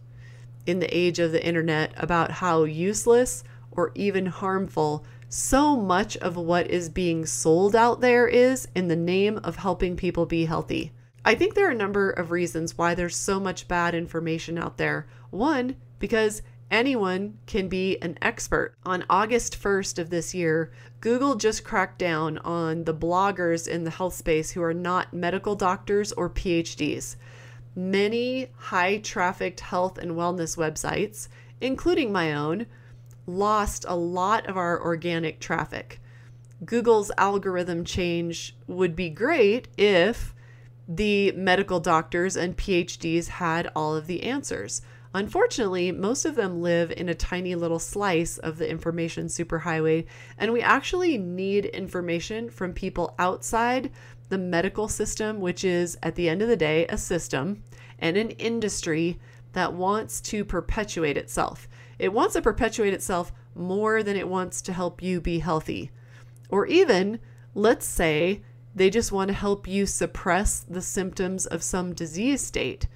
in 0.69 0.81
the 0.81 0.97
age 0.97 1.19
of 1.19 1.33
the 1.33 1.45
internet 1.45 1.93
about 1.97 2.31
how 2.31 2.65
useless 2.65 3.43
or 3.71 3.91
even 3.95 4.27
harmful 4.27 5.05
so 5.31 5.77
much 5.77 6.17
of 6.19 6.37
what 6.37 6.71
is 6.71 6.89
being 6.89 7.25
sold 7.25 7.75
out 7.75 8.01
there 8.01 8.29
is 8.29 8.69
in 8.75 8.89
the 8.89 8.97
name 8.97 9.39
of 9.45 9.57
helping 9.57 9.97
people 9.97 10.27
be 10.27 10.45
healthy. 10.45 10.93
I 11.25 11.35
think 11.35 11.55
there 11.55 11.69
are 11.69 11.73
a 11.73 11.75
number 11.75 12.11
of 12.11 12.31
reasons 12.31 12.79
why 12.79 12.95
there's 12.95 13.17
so 13.17 13.39
much 13.41 13.69
bad 13.69 13.95
information 13.95 14.59
out 14.59 14.79
there. 14.79 15.07
One, 15.31 15.77
because 15.99 16.43
anyone 16.71 17.39
can 17.47 17.69
be 17.69 17.99
an 18.03 18.19
expert. 18.23 18.75
On 18.85 19.05
August 19.09 19.61
1st 19.61 19.99
of 19.99 20.11
this 20.11 20.35
year, 20.35 20.71
Google 21.01 21.35
just 21.35 21.65
cracked 21.65 21.99
down 21.99 22.39
on 22.39 22.85
the 22.85 22.95
bloggers 22.95 23.69
in 23.69 23.85
the 23.85 23.91
health 23.91 24.15
space 24.15 24.51
who 24.51 24.63
are 24.63 24.75
not 24.75 25.13
medical 25.15 25.55
doctors 25.55 26.13
or 26.13 26.31
PhDs. 26.31 27.17
Many 27.79 28.49
high 28.57 28.99
trafficked 28.99 29.61
health 29.61 29.99
and 29.99 30.17
wellness 30.17 30.57
websites, 30.57 31.29
including 31.61 32.11
my 32.11 32.35
own, 32.35 32.67
lost 33.25 33.85
a 33.87 33.95
lot 33.95 34.49
of 34.49 34.57
our 34.57 34.83
organic 34.83 35.39
traffic. 35.39 36.01
Google's 36.65 37.13
algorithm 37.17 37.85
change 37.85 38.57
would 38.67 38.97
be 38.97 39.09
great 39.09 39.69
if 39.77 40.35
the 40.89 41.31
medical 41.37 41.79
doctors 41.79 42.35
and 42.35 42.57
PhDs 42.57 43.29
had 43.29 43.71
all 43.77 43.95
of 43.95 44.09
the 44.09 44.25
answers. 44.25 44.83
Unfortunately, 45.15 45.93
most 45.93 46.25
of 46.25 46.35
them 46.35 46.61
live 46.61 46.91
in 46.91 47.09
a 47.09 47.15
tiny 47.15 47.55
little 47.55 47.79
slice 47.79 48.39
of 48.39 48.59
the 48.59 48.69
information 48.69 49.27
superhighway, 49.27 50.05
and 50.37 50.53
we 50.53 50.61
actually 50.61 51.17
need 51.17 51.67
information 51.67 52.51
from 52.51 52.73
people 52.73 53.15
outside 53.21 53.93
the 54.31 54.39
medical 54.39 54.89
system, 54.89 55.41
which 55.41 55.65
is, 55.65 55.97
at 56.03 56.17
the 56.17 56.29
end 56.29 56.43
of 56.43 56.49
the 56.49 56.57
day, 56.57 56.85
a 56.89 56.99
system 56.99 57.63
and 57.99 58.17
an 58.17 58.31
industry 58.31 59.19
that 59.53 59.73
wants 59.73 60.21
to 60.21 60.45
perpetuate 60.45 61.17
itself. 61.17 61.69
It 61.99 62.13
wants 62.13 62.35
to 62.35 62.43
perpetuate 62.43 62.95
itself 62.95 63.33
more 63.55 64.03
than 64.03 64.17
it 64.17 64.29
wants 64.29 64.63
to 64.63 64.73
help 64.73 65.03
you 65.03 65.21
be 65.21 65.41
healthy. 65.41 65.91
Or 66.49 66.67
even, 66.67 67.19
let's 67.55 67.87
say, 67.87 68.43
they 68.75 68.91
just 68.91 69.11
want 69.11 69.29
to 69.29 69.35
help 69.35 69.67
you 69.67 69.87
suppress 69.87 70.61
the 70.61 70.83
symptoms 70.83 71.47
of 71.47 71.63
some 71.63 71.95
disease 71.95 72.41
state. 72.41 72.87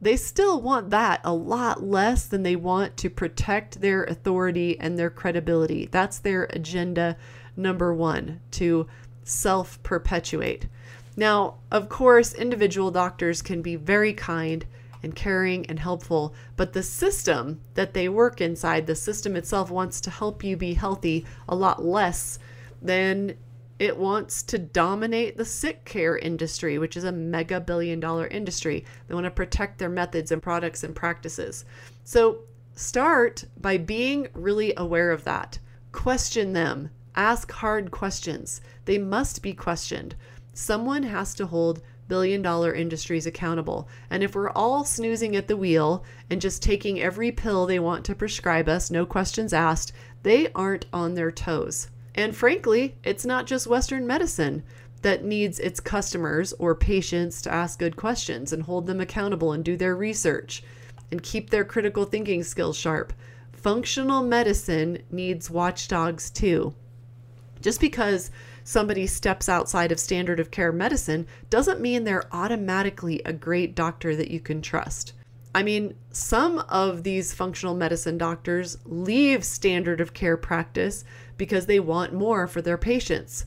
They 0.00 0.16
still 0.16 0.60
want 0.60 0.90
that 0.90 1.20
a 1.24 1.32
lot 1.32 1.82
less 1.82 2.26
than 2.26 2.42
they 2.42 2.56
want 2.56 2.96
to 2.98 3.08
protect 3.08 3.80
their 3.80 4.04
authority 4.04 4.78
and 4.78 4.98
their 4.98 5.10
credibility. 5.10 5.86
That's 5.90 6.18
their 6.18 6.44
agenda 6.50 7.16
number 7.56 7.94
one 7.94 8.40
to 8.52 8.88
self 9.22 9.82
perpetuate. 9.82 10.66
Now, 11.16 11.56
of 11.70 11.88
course, 11.88 12.32
individual 12.32 12.90
doctors 12.90 13.42
can 13.42 13.62
be 13.62 13.76
very 13.76 14.14
kind 14.14 14.64
and 15.02 15.14
caring 15.14 15.66
and 15.66 15.78
helpful. 15.78 16.34
But 16.56 16.72
the 16.72 16.82
system 16.82 17.60
that 17.74 17.92
they 17.92 18.08
work 18.08 18.40
inside, 18.40 18.86
the 18.86 18.94
system 18.94 19.36
itself 19.36 19.70
wants 19.70 20.00
to 20.02 20.10
help 20.10 20.44
you 20.44 20.56
be 20.56 20.74
healthy 20.74 21.26
a 21.48 21.54
lot 21.54 21.84
less 21.84 22.38
than 22.80 23.36
it 23.78 23.96
wants 23.96 24.44
to 24.44 24.58
dominate 24.58 25.36
the 25.36 25.44
sick 25.44 25.84
care 25.84 26.16
industry, 26.16 26.78
which 26.78 26.96
is 26.96 27.04
a 27.04 27.12
mega 27.12 27.60
billion 27.60 27.98
dollar 27.98 28.28
industry. 28.28 28.84
They 29.08 29.14
want 29.14 29.24
to 29.24 29.30
protect 29.30 29.78
their 29.78 29.88
methods 29.88 30.30
and 30.30 30.40
products 30.40 30.84
and 30.84 30.94
practices. 30.94 31.64
So 32.04 32.42
start 32.74 33.44
by 33.60 33.78
being 33.78 34.28
really 34.34 34.72
aware 34.76 35.10
of 35.10 35.24
that. 35.24 35.58
Question 35.90 36.52
them. 36.52 36.90
Ask 37.16 37.50
hard 37.50 37.90
questions. 37.90 38.60
They 38.84 38.98
must 38.98 39.42
be 39.42 39.52
questioned. 39.52 40.14
Someone 40.52 41.04
has 41.04 41.34
to 41.34 41.46
hold 41.46 41.82
billion 42.08 42.42
dollar 42.42 42.74
industries 42.74 43.26
accountable. 43.26 43.88
And 44.10 44.22
if 44.22 44.34
we're 44.34 44.50
all 44.50 44.84
snoozing 44.84 45.34
at 45.34 45.48
the 45.48 45.56
wheel 45.56 46.04
and 46.28 46.40
just 46.40 46.62
taking 46.62 47.00
every 47.00 47.32
pill 47.32 47.64
they 47.64 47.78
want 47.78 48.04
to 48.04 48.14
prescribe 48.14 48.68
us, 48.68 48.90
no 48.90 49.06
questions 49.06 49.52
asked, 49.52 49.92
they 50.22 50.52
aren't 50.52 50.86
on 50.92 51.14
their 51.14 51.30
toes. 51.30 51.88
And 52.14 52.36
frankly, 52.36 52.96
it's 53.02 53.24
not 53.24 53.46
just 53.46 53.66
Western 53.66 54.06
medicine 54.06 54.62
that 55.00 55.24
needs 55.24 55.58
its 55.58 55.80
customers 55.80 56.52
or 56.58 56.74
patients 56.74 57.40
to 57.42 57.52
ask 57.52 57.78
good 57.78 57.96
questions 57.96 58.52
and 58.52 58.64
hold 58.64 58.86
them 58.86 59.00
accountable 59.00 59.52
and 59.52 59.64
do 59.64 59.76
their 59.76 59.96
research 59.96 60.62
and 61.10 61.22
keep 61.22 61.50
their 61.50 61.64
critical 61.64 62.04
thinking 62.04 62.42
skills 62.42 62.76
sharp. 62.76 63.12
Functional 63.52 64.22
medicine 64.22 65.02
needs 65.10 65.50
watchdogs 65.50 66.30
too. 66.30 66.74
Just 67.60 67.80
because 67.80 68.30
somebody 68.64 69.06
steps 69.06 69.48
outside 69.48 69.92
of 69.92 70.00
standard 70.00 70.40
of 70.40 70.50
care 70.50 70.72
medicine 70.72 71.26
doesn't 71.50 71.80
mean 71.80 72.04
they're 72.04 72.28
automatically 72.32 73.20
a 73.24 73.32
great 73.32 73.74
doctor 73.74 74.16
that 74.16 74.30
you 74.30 74.40
can 74.40 74.62
trust. 74.62 75.12
I 75.54 75.62
mean, 75.62 75.94
some 76.10 76.60
of 76.68 77.02
these 77.02 77.34
functional 77.34 77.74
medicine 77.74 78.16
doctors 78.16 78.78
leave 78.84 79.44
standard 79.44 80.00
of 80.00 80.14
care 80.14 80.36
practice 80.36 81.04
because 81.36 81.66
they 81.66 81.80
want 81.80 82.14
more 82.14 82.46
for 82.46 82.62
their 82.62 82.78
patients. 82.78 83.44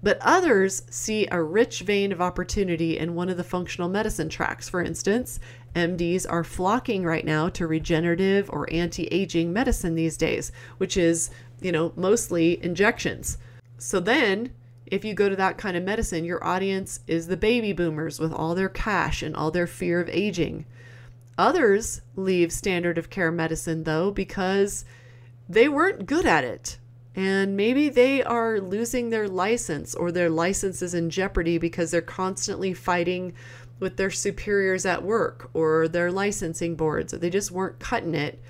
But 0.00 0.18
others 0.20 0.84
see 0.90 1.26
a 1.30 1.42
rich 1.42 1.80
vein 1.80 2.12
of 2.12 2.20
opportunity 2.20 2.96
in 2.96 3.16
one 3.16 3.28
of 3.28 3.36
the 3.36 3.42
functional 3.42 3.88
medicine 3.88 4.28
tracks. 4.28 4.68
For 4.68 4.80
instance, 4.80 5.40
MDs 5.74 6.24
are 6.30 6.44
flocking 6.44 7.02
right 7.02 7.24
now 7.24 7.48
to 7.50 7.66
regenerative 7.66 8.48
or 8.50 8.72
anti 8.72 9.06
aging 9.06 9.52
medicine 9.52 9.96
these 9.96 10.16
days, 10.16 10.52
which 10.76 10.96
is, 10.96 11.30
you 11.60 11.72
know, 11.72 11.92
mostly 11.96 12.62
injections. 12.62 13.38
So 13.78 13.98
then 13.98 14.52
If 14.90 15.04
you 15.04 15.14
go 15.14 15.28
to 15.28 15.36
that 15.36 15.58
kind 15.58 15.76
of 15.76 15.84
medicine, 15.84 16.24
your 16.24 16.44
audience 16.44 17.00
is 17.06 17.26
the 17.26 17.36
baby 17.36 17.72
boomers 17.72 18.18
with 18.18 18.32
all 18.32 18.54
their 18.54 18.68
cash 18.68 19.22
and 19.22 19.34
all 19.36 19.50
their 19.50 19.66
fear 19.66 20.00
of 20.00 20.08
aging. 20.08 20.66
Others 21.36 22.00
leave 22.16 22.52
standard 22.52 22.98
of 22.98 23.10
care 23.10 23.30
medicine 23.30 23.84
though 23.84 24.10
because 24.10 24.84
they 25.48 25.68
weren't 25.68 26.06
good 26.06 26.26
at 26.26 26.44
it. 26.44 26.78
And 27.14 27.56
maybe 27.56 27.88
they 27.88 28.22
are 28.22 28.60
losing 28.60 29.10
their 29.10 29.28
license 29.28 29.94
or 29.94 30.12
their 30.12 30.30
license 30.30 30.82
is 30.82 30.94
in 30.94 31.10
jeopardy 31.10 31.58
because 31.58 31.90
they're 31.90 32.00
constantly 32.00 32.74
fighting 32.74 33.32
with 33.80 33.96
their 33.96 34.10
superiors 34.10 34.84
at 34.86 35.02
work 35.02 35.50
or 35.54 35.88
their 35.88 36.12
licensing 36.12 36.76
boards. 36.76 37.12
They 37.12 37.30
just 37.30 37.50
weren't 37.50 37.78
cutting 37.78 38.14
it. 38.14 38.40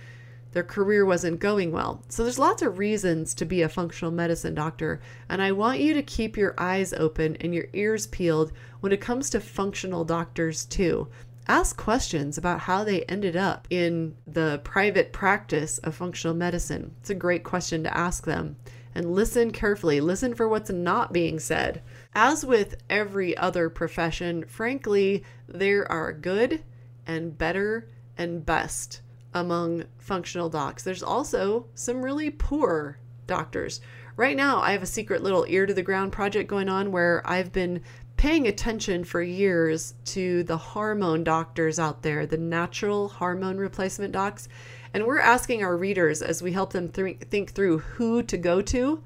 Their 0.53 0.63
career 0.63 1.05
wasn't 1.05 1.41
going 1.41 1.73
well. 1.73 2.03
So 2.09 2.23
there's 2.23 2.39
lots 2.39 2.63
of 2.63 2.79
reasons 2.79 3.35
to 3.35 3.45
be 3.45 3.63
a 3.63 3.69
functional 3.69 4.11
medicine 4.11 4.55
doctor. 4.55 5.01
And 5.29 5.43
I 5.43 5.53
want 5.53 5.81
you 5.81 5.93
to 5.95 6.03
keep 6.03 6.37
your 6.37 6.55
eyes 6.57 6.93
open 6.93 7.37
and 7.37 7.55
your 7.55 7.67
ears 7.75 8.07
peeled 8.07 8.53
when 8.81 8.93
it 8.93 9.01
comes 9.01 9.29
to 9.31 9.41
functional 9.41 10.05
doctors 10.05 10.65
too. 10.65 11.09
Ask 11.47 11.77
questions 11.77 12.37
about 12.37 12.61
how 12.61 12.85
they 12.85 13.05
ended 13.05 13.37
up 13.37 13.67
in 13.71 14.15
the 14.27 14.61
private 14.65 15.13
practice 15.13 15.79
of 15.79 15.95
functional 15.95 16.37
medicine. 16.37 16.95
It's 17.01 17.11
a 17.11 17.15
great 17.15 17.45
question 17.45 17.83
to 17.85 17.97
ask 17.97 18.25
them. 18.25 18.57
And 18.95 19.15
listen 19.15 19.51
carefully, 19.51 20.01
listen 20.01 20.35
for 20.35 20.49
what's 20.49 20.71
not 20.71 21.13
being 21.13 21.39
said. 21.39 21.83
As 22.15 22.45
with 22.45 22.77
every 22.91 23.37
other 23.37 23.71
profession, 23.71 24.45
frankly, 24.47 25.25
there 25.47 25.91
are 25.91 26.13
good 26.13 26.65
and 27.07 27.37
better 27.37 27.87
and 28.17 28.45
best 28.45 29.01
among 29.35 29.85
functional 29.99 30.49
docs. 30.49 30.83
There's 30.83 31.03
also 31.03 31.67
some 31.75 32.05
really 32.05 32.31
poor 32.31 32.99
doctors. 33.27 33.81
Right 34.17 34.37
now, 34.37 34.61
I 34.61 34.73
have 34.73 34.83
a 34.83 34.87
secret 34.87 35.23
little 35.23 35.45
ear 35.49 35.67
to 35.67 35.75
the 35.75 35.83
ground 35.83 36.12
project 36.12 36.49
going 36.49 36.69
on 36.69 36.91
where 36.91 37.23
I've 37.25 37.53
been 37.53 37.83
paying 38.17 38.49
attention 38.49 39.05
for 39.05 39.23
years 39.23 39.95
to 40.05 40.43
the 40.43 40.57
hormone 40.57 41.23
doctors 41.23 41.79
out 41.79 42.03
there, 42.03 42.27
the 42.27 42.37
natural 42.37 43.09
hormone 43.09 43.59
replacement 43.59 44.12
docs. 44.12 44.49
And 44.93 45.07
we're 45.07 45.21
asking 45.21 45.62
our 45.62 45.77
readers 45.77 46.21
as 46.21 46.43
we 46.43 46.53
help 46.53 46.73
them 46.73 46.88
th- 46.88 47.21
think 47.31 47.53
through 47.53 47.79
who 47.79 48.25
to 48.25 48.37
go 48.37 48.61
to. 48.62 49.05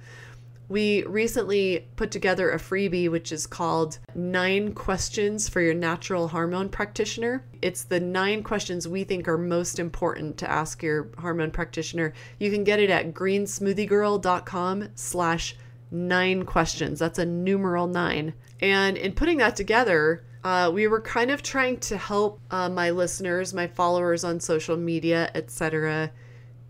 We 0.73 1.05
recently 1.05 1.87
put 1.97 2.11
together 2.11 2.51
a 2.51 2.57
freebie 2.57 3.11
which 3.11 3.31
is 3.31 3.47
called 3.47 3.99
Nine 4.15 4.73
Questions 4.73 5.47
for 5.47 5.61
Your 5.61 5.75
Natural 5.75 6.29
Hormone 6.29 6.71
Practitioner. 6.71 7.45
It's 7.61 7.85
the 7.85 8.01
nine 8.01 8.43
questions 8.43 8.89
we 8.89 9.05
think 9.05 9.29
are 9.29 9.37
most 9.37 9.79
important 9.79 10.39
to 10.39 10.51
ask 10.51 10.83
your 10.83 11.11
hormone 11.19 11.51
practitioner. 11.51 12.15
You 12.39 12.51
can 12.51 12.65
get 12.65 12.81
it 12.81 12.89
at 12.89 13.13
greensmoothiegirl.com 13.13 14.89
slash 14.95 15.57
nine 15.91 16.47
questions. 16.47 17.01
That's 17.01 17.19
a 17.19 17.27
numeral 17.27 17.87
nine. 17.87 18.33
And 18.63 18.97
in 18.97 19.13
putting 19.13 19.37
that 19.37 19.57
together, 19.57 20.25
uh, 20.43 20.71
we 20.73 20.87
were 20.87 21.03
kind 21.03 21.31
of 21.31 21.43
trying 21.43 21.81
to 21.81 21.99
help 21.99 22.41
uh, 22.51 22.71
my 22.71 22.89
listeners, 22.89 23.53
my 23.53 23.67
followers 23.67 24.25
on 24.25 24.41
social 24.41 24.79
media, 24.79 25.31
etc., 25.35 26.13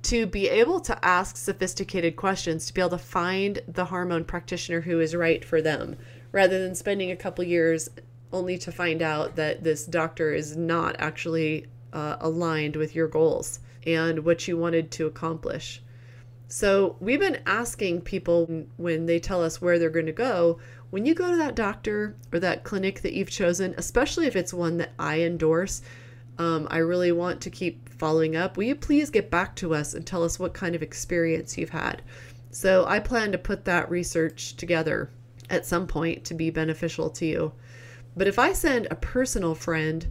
to 0.03 0.27
be 0.27 0.49
able 0.49 0.81
to 0.81 1.05
ask 1.05 1.37
sophisticated 1.37 2.17
questions, 2.17 2.67
to 2.67 2.75
be 2.75 2.81
able 2.81 2.91
to 2.91 2.99
find 2.99 3.61
the 3.69 3.87
hormone 3.87 4.25
practitioner 4.25 4.81
who 4.81 5.01
is 5.01 5.15
right 5.15 5.45
for 5.45 5.63
them, 5.63 5.97
rather 6.33 6.59
than 6.61 6.75
spending 6.75 7.11
a 7.11 7.17
couple 7.17 7.45
years 7.45 7.89
only 8.33 8.59
to 8.59 8.73
find 8.73 9.03
out 9.03 9.37
that 9.37 9.63
this 9.63 9.85
doctor 9.85 10.33
is 10.33 10.57
not 10.57 10.97
actually 10.99 11.67
uh, 11.93 12.17
aligned 12.21 12.77
with 12.77 12.95
your 12.95 13.07
goals 13.07 13.61
and 13.87 14.25
what 14.25 14.49
you 14.49 14.57
wanted 14.57 14.91
to 14.91 15.07
accomplish. 15.07 15.83
So, 16.49 16.97
we've 17.01 17.21
been 17.21 17.41
asking 17.47 18.03
people 18.03 18.67
when 18.77 19.07
they 19.07 19.19
tell 19.19 19.43
us 19.43 19.63
where 19.63 19.79
they're 19.79 19.89
going 19.89 20.07
to 20.07 20.13
go, 20.13 20.59
when 20.91 21.07
you 21.07 21.15
go 21.15 21.31
to 21.31 21.37
that 21.37 21.55
doctor 21.55 22.15
or 22.31 22.39
that 22.41 22.65
clinic 22.65 23.01
that 23.01 23.15
you've 23.15 23.31
chosen, 23.31 23.75
especially 23.79 24.27
if 24.27 24.37
it's 24.37 24.53
one 24.53 24.77
that 24.77 24.93
I 24.99 25.23
endorse, 25.23 25.81
um, 26.39 26.67
I 26.71 26.79
really 26.79 27.13
want 27.13 27.41
to 27.43 27.51
keep 27.51 27.89
following 27.91 28.37
up. 28.37 28.57
Will 28.57 28.65
you 28.65 28.75
please 28.75 29.11
get 29.11 29.31
back 29.31 29.55
to 29.57 29.75
us 29.75 29.95
and 29.95 30.07
tell 30.07 30.23
us 30.25 30.39
what 30.39 30.55
kind 30.55 30.75
of 30.75 30.83
experience 30.83 31.59
you've 31.59 31.71
had? 31.71 32.03
So, 32.51 32.85
I 32.87 33.01
plan 33.01 33.33
to 33.33 33.39
put 33.39 33.65
that 33.65 33.91
research 33.91 34.57
together 34.57 35.11
at 35.49 35.67
some 35.67 35.87
point 35.87 36.25
to 36.25 36.35
be 36.35 36.51
beneficial 36.51 37.11
to 37.11 37.27
you. 37.27 37.53
But 38.17 38.27
if 38.27 38.39
I 38.39 38.53
send 38.53 38.89
a 38.91 38.97
personal 38.97 39.55
friend 39.55 40.11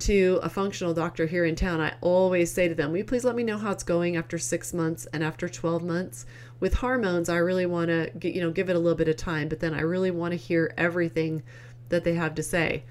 to 0.00 0.40
a 0.42 0.48
functional 0.48 0.94
doctor 0.94 1.26
here 1.26 1.44
in 1.44 1.54
town, 1.54 1.80
I 1.80 1.94
always 2.00 2.50
say 2.52 2.68
to 2.68 2.74
them, 2.74 2.90
Will 2.90 2.98
you 2.98 3.04
please 3.04 3.24
let 3.24 3.36
me 3.36 3.42
know 3.42 3.58
how 3.58 3.70
it's 3.70 3.82
going 3.82 4.16
after 4.16 4.38
six 4.38 4.72
months 4.72 5.06
and 5.12 5.22
after 5.22 5.48
12 5.48 5.82
months? 5.82 6.26
With 6.58 6.74
hormones, 6.74 7.28
I 7.28 7.36
really 7.36 7.66
want 7.66 7.88
to 7.88 8.10
you 8.22 8.40
know, 8.40 8.50
give 8.50 8.70
it 8.70 8.76
a 8.76 8.78
little 8.78 8.96
bit 8.96 9.08
of 9.08 9.16
time, 9.16 9.48
but 9.48 9.60
then 9.60 9.74
I 9.74 9.80
really 9.80 10.10
want 10.10 10.32
to 10.32 10.36
hear 10.36 10.72
everything 10.76 11.42
that 11.90 12.04
they 12.04 12.14
have 12.14 12.34
to 12.36 12.42
say. 12.42 12.84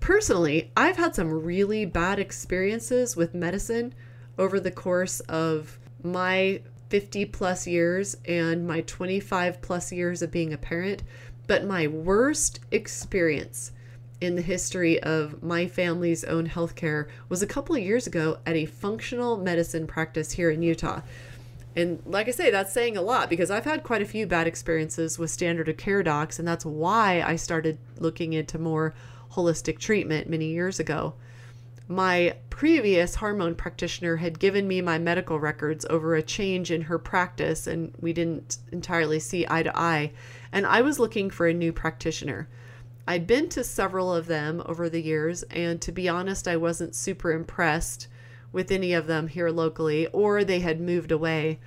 Personally, 0.00 0.70
I've 0.76 0.96
had 0.96 1.14
some 1.14 1.30
really 1.30 1.84
bad 1.84 2.18
experiences 2.18 3.16
with 3.16 3.34
medicine 3.34 3.94
over 4.38 4.60
the 4.60 4.70
course 4.70 5.20
of 5.20 5.78
my 6.02 6.62
50 6.88 7.26
plus 7.26 7.66
years 7.66 8.16
and 8.26 8.66
my 8.66 8.80
25 8.82 9.60
plus 9.60 9.92
years 9.92 10.22
of 10.22 10.30
being 10.30 10.52
a 10.52 10.58
parent. 10.58 11.02
But 11.46 11.64
my 11.64 11.86
worst 11.86 12.60
experience 12.70 13.72
in 14.20 14.34
the 14.34 14.42
history 14.42 15.00
of 15.02 15.42
my 15.42 15.66
family's 15.66 16.24
own 16.24 16.48
healthcare 16.48 17.08
was 17.28 17.42
a 17.42 17.46
couple 17.46 17.76
of 17.76 17.82
years 17.82 18.06
ago 18.06 18.38
at 18.46 18.56
a 18.56 18.66
functional 18.66 19.36
medicine 19.36 19.86
practice 19.86 20.32
here 20.32 20.50
in 20.50 20.62
Utah. 20.62 21.02
And 21.76 22.02
like 22.04 22.26
I 22.26 22.32
say, 22.32 22.50
that's 22.50 22.72
saying 22.72 22.96
a 22.96 23.02
lot 23.02 23.30
because 23.30 23.50
I've 23.50 23.64
had 23.64 23.84
quite 23.84 24.02
a 24.02 24.06
few 24.06 24.26
bad 24.26 24.48
experiences 24.48 25.18
with 25.18 25.30
standard 25.30 25.68
of 25.68 25.76
care 25.76 26.02
docs, 26.02 26.38
and 26.38 26.48
that's 26.48 26.64
why 26.64 27.22
I 27.24 27.36
started 27.36 27.78
looking 27.98 28.32
into 28.32 28.58
more 28.58 28.94
holistic 29.32 29.78
treatment 29.78 30.28
many 30.28 30.46
years 30.46 30.80
ago. 30.80 31.14
My 31.90 32.36
previous 32.50 33.14
hormone 33.14 33.54
practitioner 33.54 34.16
had 34.16 34.38
given 34.38 34.68
me 34.68 34.82
my 34.82 34.98
medical 34.98 35.40
records 35.40 35.86
over 35.88 36.14
a 36.14 36.22
change 36.22 36.70
in 36.70 36.82
her 36.82 36.98
practice, 36.98 37.66
and 37.66 37.94
we 37.98 38.12
didn't 38.12 38.58
entirely 38.72 39.18
see 39.20 39.46
eye 39.48 39.62
to 39.62 39.78
eye. 39.78 40.12
And 40.52 40.66
I 40.66 40.82
was 40.82 40.98
looking 40.98 41.30
for 41.30 41.46
a 41.46 41.54
new 41.54 41.72
practitioner. 41.72 42.48
I'd 43.06 43.26
been 43.26 43.48
to 43.50 43.64
several 43.64 44.12
of 44.12 44.26
them 44.26 44.62
over 44.66 44.90
the 44.90 45.00
years, 45.00 45.44
and 45.44 45.80
to 45.80 45.90
be 45.90 46.10
honest, 46.10 46.46
I 46.46 46.58
wasn't 46.58 46.94
super 46.94 47.32
impressed 47.32 48.06
with 48.52 48.70
any 48.70 48.92
of 48.92 49.06
them 49.06 49.28
here 49.28 49.48
locally, 49.48 50.06
or 50.08 50.44
they 50.44 50.60
had 50.60 50.80
moved 50.80 51.10
away. 51.10 51.58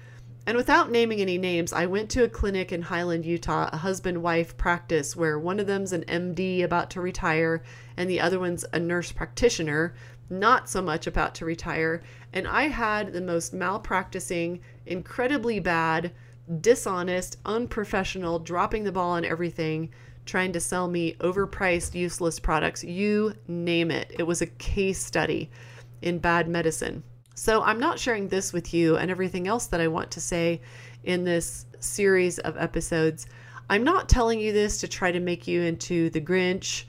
And 0.48 0.58
without 0.58 0.90
naming 0.90 1.22
any 1.22 1.38
names, 1.38 1.72
I 1.72 1.86
went 1.86 2.10
to 2.12 2.24
a 2.24 2.30
clinic 2.30 2.72
in 2.72 2.82
Highland, 2.82 3.26
Utah, 3.26 3.70
a 3.72 3.78
husband 3.78 4.24
wife 4.24 4.58
practice 4.58 5.16
where 5.16 5.38
one 5.38 5.60
of 5.60 5.68
them's 5.68 5.94
an 5.94 6.04
MD 6.06 6.64
about 6.64 6.90
to 6.92 7.02
retire 7.02 7.62
and 7.96 8.10
the 8.10 8.20
other 8.20 8.40
one's 8.40 8.66
a 8.74 8.80
nurse 8.80 9.12
practitioner, 9.12 9.94
not 10.30 10.70
so 10.70 10.82
much 10.82 11.06
about 11.06 11.36
to 11.36 11.46
retire. 11.46 12.02
And 12.34 12.48
I 12.48 12.64
had 12.64 13.14
the 13.14 13.22
most 13.22 13.54
malpracticing, 13.54 14.62
incredibly 14.86 15.60
bad, 15.60 16.12
dishonest, 16.60 17.38
unprofessional, 17.46 18.40
dropping 18.40 18.84
the 18.84 18.92
ball 18.92 19.12
on 19.12 19.26
everything 19.26 19.90
trying 20.26 20.54
to 20.54 20.60
sell 20.60 20.88
me 20.88 21.14
overpriced, 21.16 21.96
useless 21.96 22.40
products. 22.40 22.84
You 22.84 23.34
name 23.48 23.92
it. 23.92 24.12
It 24.18 24.24
was 24.24 24.42
a 24.42 24.48
case 24.48 25.04
study 25.04 25.50
in 26.02 26.20
bad 26.20 26.48
medicine. 26.48 27.04
So 27.42 27.64
I'm 27.64 27.80
not 27.80 27.98
sharing 27.98 28.28
this 28.28 28.54
with 28.54 28.72
you 28.72 28.98
and 28.98 29.10
everything 29.10 29.48
else 29.48 29.66
that 29.66 29.82
I 29.82 29.88
want 29.88 30.12
to 30.12 30.22
say 30.22 30.62
in 31.04 31.24
this 31.24 31.66
series 31.80 32.38
of 32.38 32.56
episodes. 32.56 33.26
I'm 33.68 33.84
not 33.84 34.08
telling 34.08 34.40
you 34.40 34.54
this 34.54 34.78
to 34.82 34.88
try 34.88 35.12
to 35.12 35.20
make 35.20 35.48
you 35.48 35.64
into 35.64 36.12
the 36.12 36.22
Grinch 36.22 36.84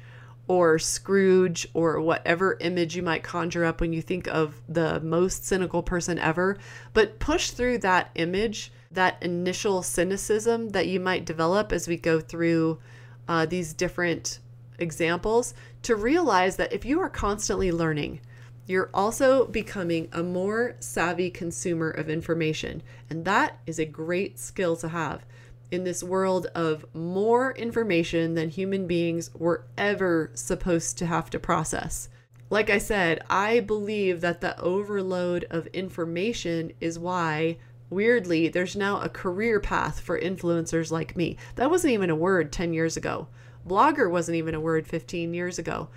or 0.49 0.79
Scrooge 0.79 1.67
or 1.73 2.03
whatever 2.03 2.59
image 2.61 2.95
you 2.95 3.03
might 3.03 3.23
conjure 3.23 3.65
up 3.65 3.81
when 3.81 3.95
you 3.95 4.03
think 4.03 4.29
of 4.29 4.61
the 4.69 5.01
most 5.01 5.47
cynical 5.47 5.83
person 5.83 6.19
ever, 6.19 6.59
but 6.93 7.19
push 7.19 7.53
through 7.53 7.79
that 7.79 8.11
image, 8.17 8.71
that 8.91 9.23
initial 9.23 9.83
cynicism 9.83 10.69
that 10.69 10.87
you 10.87 11.01
might 11.01 11.25
develop 11.25 11.73
as 11.73 11.89
we 11.89 11.97
go 11.97 12.21
through 12.21 12.79
uh, 13.27 13.47
these 13.47 13.73
different 13.73 14.39
examples 14.79 15.55
to 15.81 15.97
realize 15.97 16.57
that 16.57 16.75
if 16.75 16.85
you 16.85 17.01
are 17.01 17.09
constantly 17.09 17.73
learning, 17.73 18.21
you're 18.67 18.91
also 18.95 19.47
becoming 19.47 20.09
a 20.13 20.23
more 20.23 20.77
savvy 20.81 21.31
consumer 21.31 21.91
of 21.91 22.09
information. 22.09 22.83
And 23.11 23.25
that 23.25 23.59
is 23.67 23.79
a 23.79 23.85
great 23.85 24.39
skill 24.39 24.77
to 24.77 24.89
have 24.89 25.25
in 25.71 25.85
this 25.85 26.03
world 26.03 26.47
of 26.55 26.85
more 26.95 27.53
information 27.53 28.35
than 28.35 28.51
human 28.51 28.87
beings 28.87 29.31
were 29.35 29.65
ever 29.77 30.31
supposed 30.35 30.99
to 30.99 31.07
have 31.07 31.31
to 31.31 31.39
process. 31.39 32.09
Like 32.51 32.69
I 32.69 32.79
said, 32.79 33.25
I 33.31 33.61
believe 33.61 34.21
that 34.21 34.43
the 34.43 34.59
overload 34.61 35.47
of 35.51 35.67
information 35.69 36.73
is 36.81 36.99
why 36.99 37.57
weirdly, 37.93 38.49
there's 38.49 38.75
now 38.75 39.01
a 39.01 39.09
career 39.09 39.61
path 39.61 40.01
for 40.01 40.19
influencers 40.19 40.91
like 40.91 41.17
me. 41.17 41.37
That 41.57 41.71
wasn't 41.71 41.93
even 41.93 42.11
a 42.11 42.17
word 42.17 42.51
10 42.51 42.73
years 42.73 42.97
ago. 42.97 43.29
Blogger 43.69 44.11
wasn't 44.11 44.37
even 44.37 44.55
a 44.55 44.61
word 44.61 44.87
15 44.87 45.35
years 45.35 45.59
ago. 45.59 45.89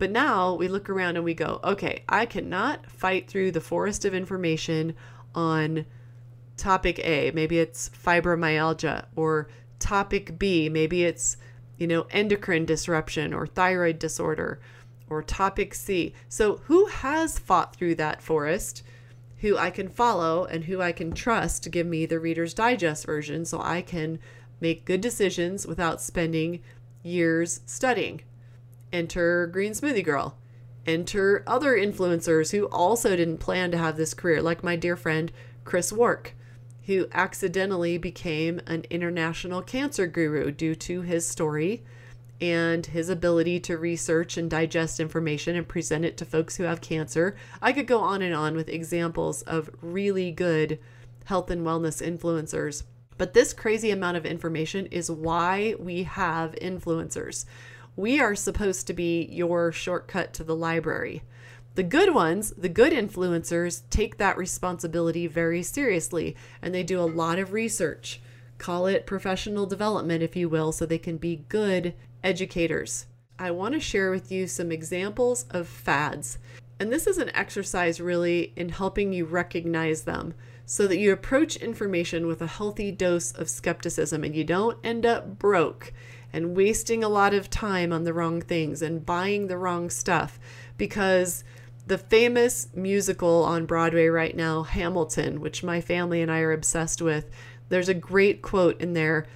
But 0.00 0.10
now 0.10 0.54
we 0.54 0.66
look 0.66 0.88
around 0.88 1.16
and 1.16 1.26
we 1.26 1.34
go, 1.34 1.60
okay, 1.62 2.04
I 2.08 2.24
cannot 2.24 2.90
fight 2.90 3.28
through 3.28 3.52
the 3.52 3.60
forest 3.60 4.06
of 4.06 4.14
information 4.14 4.94
on 5.34 5.84
topic 6.56 6.98
A. 7.00 7.30
Maybe 7.32 7.58
it's 7.58 7.90
fibromyalgia 7.90 9.04
or 9.14 9.48
topic 9.78 10.38
B. 10.38 10.70
Maybe 10.70 11.04
it's, 11.04 11.36
you 11.76 11.86
know, 11.86 12.06
endocrine 12.10 12.64
disruption 12.64 13.34
or 13.34 13.46
thyroid 13.46 13.98
disorder 13.98 14.58
or 15.10 15.22
topic 15.22 15.74
C. 15.74 16.14
So, 16.30 16.62
who 16.64 16.86
has 16.86 17.38
fought 17.38 17.76
through 17.76 17.96
that 17.96 18.22
forest? 18.22 18.82
Who 19.40 19.58
I 19.58 19.68
can 19.68 19.90
follow 19.90 20.46
and 20.46 20.64
who 20.64 20.80
I 20.80 20.92
can 20.92 21.12
trust 21.12 21.62
to 21.64 21.68
give 21.68 21.86
me 21.86 22.06
the 22.06 22.18
Reader's 22.20 22.54
Digest 22.54 23.04
version 23.04 23.44
so 23.44 23.60
I 23.60 23.82
can 23.82 24.18
make 24.62 24.86
good 24.86 25.02
decisions 25.02 25.66
without 25.66 26.00
spending 26.00 26.62
years 27.02 27.60
studying. 27.66 28.22
Enter 28.92 29.46
Green 29.46 29.72
Smoothie 29.72 30.04
Girl. 30.04 30.36
Enter 30.86 31.44
other 31.46 31.76
influencers 31.76 32.52
who 32.52 32.66
also 32.66 33.16
didn't 33.16 33.38
plan 33.38 33.70
to 33.70 33.78
have 33.78 33.96
this 33.96 34.14
career, 34.14 34.42
like 34.42 34.64
my 34.64 34.76
dear 34.76 34.96
friend 34.96 35.30
Chris 35.64 35.92
Wark, 35.92 36.34
who 36.86 37.06
accidentally 37.12 37.98
became 37.98 38.60
an 38.66 38.84
international 38.90 39.62
cancer 39.62 40.06
guru 40.06 40.50
due 40.50 40.74
to 40.74 41.02
his 41.02 41.28
story 41.28 41.82
and 42.40 42.86
his 42.86 43.10
ability 43.10 43.60
to 43.60 43.76
research 43.76 44.36
and 44.36 44.50
digest 44.50 44.98
information 44.98 45.56
and 45.56 45.68
present 45.68 46.04
it 46.04 46.16
to 46.16 46.24
folks 46.24 46.56
who 46.56 46.64
have 46.64 46.80
cancer. 46.80 47.36
I 47.60 47.72
could 47.72 47.86
go 47.86 48.00
on 48.00 48.22
and 48.22 48.34
on 48.34 48.56
with 48.56 48.68
examples 48.68 49.42
of 49.42 49.70
really 49.82 50.32
good 50.32 50.78
health 51.26 51.50
and 51.50 51.66
wellness 51.66 52.02
influencers. 52.02 52.84
But 53.18 53.34
this 53.34 53.52
crazy 53.52 53.90
amount 53.90 54.16
of 54.16 54.24
information 54.24 54.86
is 54.86 55.10
why 55.10 55.74
we 55.78 56.04
have 56.04 56.52
influencers. 56.52 57.44
We 57.96 58.20
are 58.20 58.34
supposed 58.34 58.86
to 58.86 58.92
be 58.92 59.28
your 59.30 59.72
shortcut 59.72 60.32
to 60.34 60.44
the 60.44 60.56
library. 60.56 61.22
The 61.74 61.82
good 61.82 62.14
ones, 62.14 62.52
the 62.56 62.68
good 62.68 62.92
influencers, 62.92 63.82
take 63.90 64.16
that 64.18 64.36
responsibility 64.36 65.26
very 65.26 65.62
seriously 65.62 66.36
and 66.60 66.74
they 66.74 66.82
do 66.82 67.00
a 67.00 67.02
lot 67.02 67.38
of 67.38 67.52
research. 67.52 68.20
Call 68.58 68.86
it 68.86 69.06
professional 69.06 69.66
development, 69.66 70.22
if 70.22 70.36
you 70.36 70.48
will, 70.48 70.72
so 70.72 70.84
they 70.84 70.98
can 70.98 71.16
be 71.16 71.44
good 71.48 71.94
educators. 72.22 73.06
I 73.38 73.50
want 73.52 73.74
to 73.74 73.80
share 73.80 74.10
with 74.10 74.30
you 74.30 74.46
some 74.46 74.70
examples 74.70 75.46
of 75.50 75.66
fads. 75.66 76.38
And 76.78 76.92
this 76.92 77.06
is 77.06 77.18
an 77.18 77.34
exercise 77.34 78.00
really 78.00 78.52
in 78.56 78.68
helping 78.70 79.12
you 79.12 79.24
recognize 79.24 80.02
them 80.02 80.34
so 80.66 80.86
that 80.86 80.98
you 80.98 81.12
approach 81.12 81.56
information 81.56 82.26
with 82.26 82.42
a 82.42 82.46
healthy 82.46 82.92
dose 82.92 83.32
of 83.32 83.48
skepticism 83.48 84.22
and 84.24 84.36
you 84.36 84.44
don't 84.44 84.78
end 84.84 85.04
up 85.06 85.38
broke 85.38 85.92
and 86.32 86.56
wasting 86.56 87.02
a 87.02 87.08
lot 87.08 87.34
of 87.34 87.50
time 87.50 87.92
on 87.92 88.04
the 88.04 88.12
wrong 88.12 88.40
things 88.40 88.82
and 88.82 89.06
buying 89.06 89.46
the 89.46 89.58
wrong 89.58 89.90
stuff 89.90 90.38
because 90.76 91.44
the 91.86 91.98
famous 91.98 92.68
musical 92.74 93.42
on 93.44 93.66
Broadway 93.66 94.06
right 94.06 94.36
now, 94.36 94.62
Hamilton, 94.62 95.40
which 95.40 95.64
my 95.64 95.80
family 95.80 96.22
and 96.22 96.30
I 96.30 96.40
are 96.40 96.52
obsessed 96.52 97.02
with, 97.02 97.28
there's 97.68 97.88
a 97.88 97.94
great 97.94 98.42
quote 98.42 98.80
in 98.80 98.92
there 98.92 99.26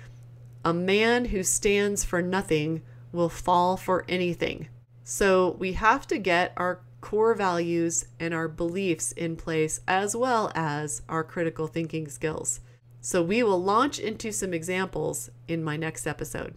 A 0.65 0.73
man 0.73 1.27
who 1.27 1.43
stands 1.43 2.05
for 2.05 2.23
nothing 2.23 2.83
will 3.13 3.29
fall 3.29 3.77
for 3.77 4.05
anything. 4.09 4.69
So 5.03 5.57
we 5.59 5.73
have 5.75 6.07
to 6.09 6.19
get 6.19 6.53
our 6.57 6.81
core 7.01 7.35
values 7.35 8.07
and 8.19 8.33
our 8.33 8.49
beliefs 8.49 9.13
in 9.13 9.37
place, 9.37 9.81
as 9.87 10.17
well 10.17 10.51
as 10.55 11.03
our 11.09 11.23
critical 11.23 11.67
thinking 11.67 12.09
skills. 12.09 12.61
So 13.01 13.23
we 13.23 13.43
will 13.43 13.63
launch 13.63 13.99
into 13.99 14.33
some 14.33 14.55
examples 14.55 15.29
in 15.47 15.63
my 15.63 15.77
next 15.77 16.07
episode. 16.07 16.55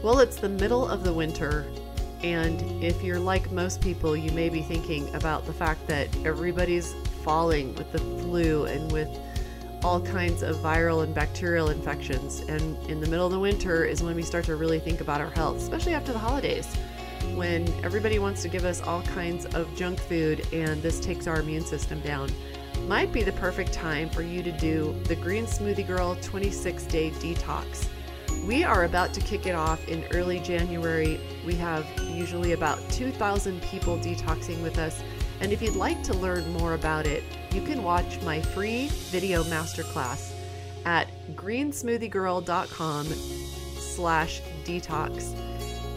Well, 0.00 0.20
it's 0.20 0.36
the 0.36 0.48
middle 0.48 0.86
of 0.86 1.02
the 1.02 1.12
winter, 1.12 1.66
and 2.22 2.62
if 2.84 3.02
you're 3.02 3.18
like 3.18 3.50
most 3.50 3.80
people, 3.80 4.16
you 4.16 4.30
may 4.30 4.48
be 4.48 4.62
thinking 4.62 5.12
about 5.12 5.44
the 5.44 5.52
fact 5.52 5.88
that 5.88 6.08
everybody's 6.24 6.94
falling 7.24 7.74
with 7.74 7.90
the 7.90 7.98
flu 7.98 8.66
and 8.66 8.92
with 8.92 9.08
all 9.82 10.00
kinds 10.00 10.44
of 10.44 10.54
viral 10.58 11.02
and 11.02 11.12
bacterial 11.12 11.70
infections. 11.70 12.40
And 12.42 12.76
in 12.88 13.00
the 13.00 13.08
middle 13.08 13.26
of 13.26 13.32
the 13.32 13.40
winter 13.40 13.84
is 13.84 14.00
when 14.00 14.14
we 14.14 14.22
start 14.22 14.44
to 14.44 14.54
really 14.54 14.78
think 14.78 15.00
about 15.00 15.20
our 15.20 15.30
health, 15.30 15.56
especially 15.56 15.94
after 15.94 16.12
the 16.12 16.18
holidays, 16.18 16.72
when 17.34 17.68
everybody 17.84 18.20
wants 18.20 18.40
to 18.42 18.48
give 18.48 18.64
us 18.64 18.80
all 18.80 19.02
kinds 19.02 19.46
of 19.46 19.74
junk 19.74 19.98
food 19.98 20.46
and 20.52 20.80
this 20.80 21.00
takes 21.00 21.26
our 21.26 21.40
immune 21.40 21.64
system 21.64 22.00
down. 22.02 22.30
Might 22.86 23.12
be 23.12 23.24
the 23.24 23.32
perfect 23.32 23.72
time 23.72 24.08
for 24.10 24.22
you 24.22 24.44
to 24.44 24.52
do 24.52 24.94
the 25.04 25.16
Green 25.16 25.44
Smoothie 25.44 25.86
Girl 25.86 26.16
26 26.22 26.84
day 26.84 27.10
detox. 27.10 27.88
We 28.48 28.64
are 28.64 28.84
about 28.84 29.12
to 29.12 29.20
kick 29.20 29.44
it 29.44 29.54
off 29.54 29.86
in 29.88 30.06
early 30.14 30.40
January. 30.40 31.20
We 31.44 31.54
have 31.56 31.84
usually 32.00 32.52
about 32.52 32.78
2,000 32.88 33.60
people 33.60 33.98
detoxing 33.98 34.62
with 34.62 34.78
us. 34.78 35.02
And 35.42 35.52
if 35.52 35.60
you'd 35.60 35.76
like 35.76 36.02
to 36.04 36.14
learn 36.14 36.50
more 36.54 36.72
about 36.72 37.06
it, 37.06 37.22
you 37.52 37.60
can 37.60 37.82
watch 37.82 38.18
my 38.22 38.40
free 38.40 38.88
video 39.10 39.42
masterclass 39.44 40.32
at 40.86 41.08
greensmoothiegirl.com 41.34 43.06
slash 43.76 44.40
detox. 44.64 45.34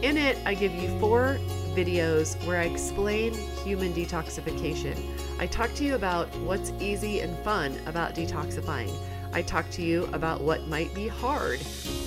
In 0.02 0.18
it, 0.18 0.36
I 0.44 0.52
give 0.52 0.74
you 0.74 0.88
four 1.00 1.38
videos 1.74 2.36
where 2.46 2.60
I 2.60 2.64
explain 2.64 3.32
human 3.64 3.94
detoxification. 3.94 4.98
I 5.38 5.46
talk 5.46 5.72
to 5.76 5.84
you 5.84 5.94
about 5.94 6.28
what's 6.40 6.70
easy 6.80 7.20
and 7.20 7.34
fun 7.38 7.80
about 7.86 8.14
detoxifying. 8.14 8.94
I 9.32 9.42
talk 9.42 9.70
to 9.70 9.82
you 9.82 10.04
about 10.12 10.42
what 10.42 10.68
might 10.68 10.94
be 10.94 11.08
hard 11.08 11.60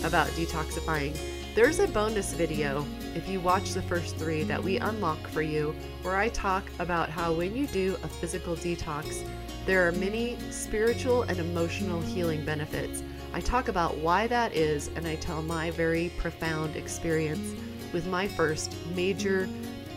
about 0.04 0.28
detoxifying. 0.30 1.18
There's 1.56 1.80
a 1.80 1.88
bonus 1.88 2.34
video, 2.34 2.86
if 3.16 3.28
you 3.28 3.40
watch 3.40 3.72
the 3.72 3.82
first 3.82 4.18
three, 4.18 4.44
that 4.44 4.64
we 4.64 4.78
unlock 4.78 5.28
for 5.30 5.42
you, 5.42 5.74
where 6.04 6.18
I 6.18 6.30
talk 6.30 6.64
about 6.80 7.10
how 7.10 7.34
when 7.34 7.56
you 7.56 7.66
do 7.68 7.98
a 8.04 8.08
physical 8.08 8.56
detox, 8.56 9.28
there 9.66 9.88
are 9.88 9.92
many 9.94 10.38
spiritual 10.52 11.24
and 11.24 11.40
emotional 11.40 12.02
healing 12.02 12.46
benefits. 12.46 13.02
I 13.34 13.42
talk 13.42 13.70
about 13.70 13.98
why 13.98 14.28
that 14.28 14.54
is, 14.54 14.90
and 14.96 15.08
I 15.08 15.16
tell 15.16 15.42
my 15.42 15.72
very 15.72 16.12
profound 16.20 16.76
experience 16.76 17.60
with 17.92 18.06
my 18.06 18.28
first 18.28 18.76
major 18.94 19.50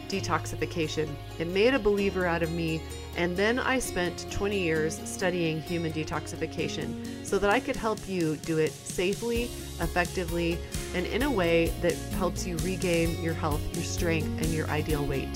detoxification. 0.09 1.09
It 1.39 1.49
made 1.49 1.75
a 1.75 1.79
believer 1.79 2.25
out 2.25 2.43
of 2.43 2.53
me, 2.53 2.81
and 3.17 3.37
then 3.37 3.59
I 3.59 3.79
spent 3.79 4.31
20 4.31 4.59
years 4.59 5.01
studying 5.05 5.61
human 5.61 5.93
detoxification 5.93 7.18
so 7.29 7.39
that 7.39 7.51
I 7.51 7.61
could 7.61 7.77
help 7.77 8.09
you 8.09 8.37
do 8.37 8.57
it 8.57 8.73
safely, 8.73 9.51
effectively, 9.83 10.59
and 10.95 11.05
in 11.07 11.23
a 11.23 11.31
way 11.31 11.67
that 11.83 11.93
helps 12.17 12.47
you 12.47 12.57
regain 12.59 13.23
your 13.23 13.35
health, 13.35 13.61
your 13.75 13.85
strength, 13.85 14.29
and 14.43 14.47
your 14.47 14.67
ideal 14.69 15.05
weight. 15.05 15.29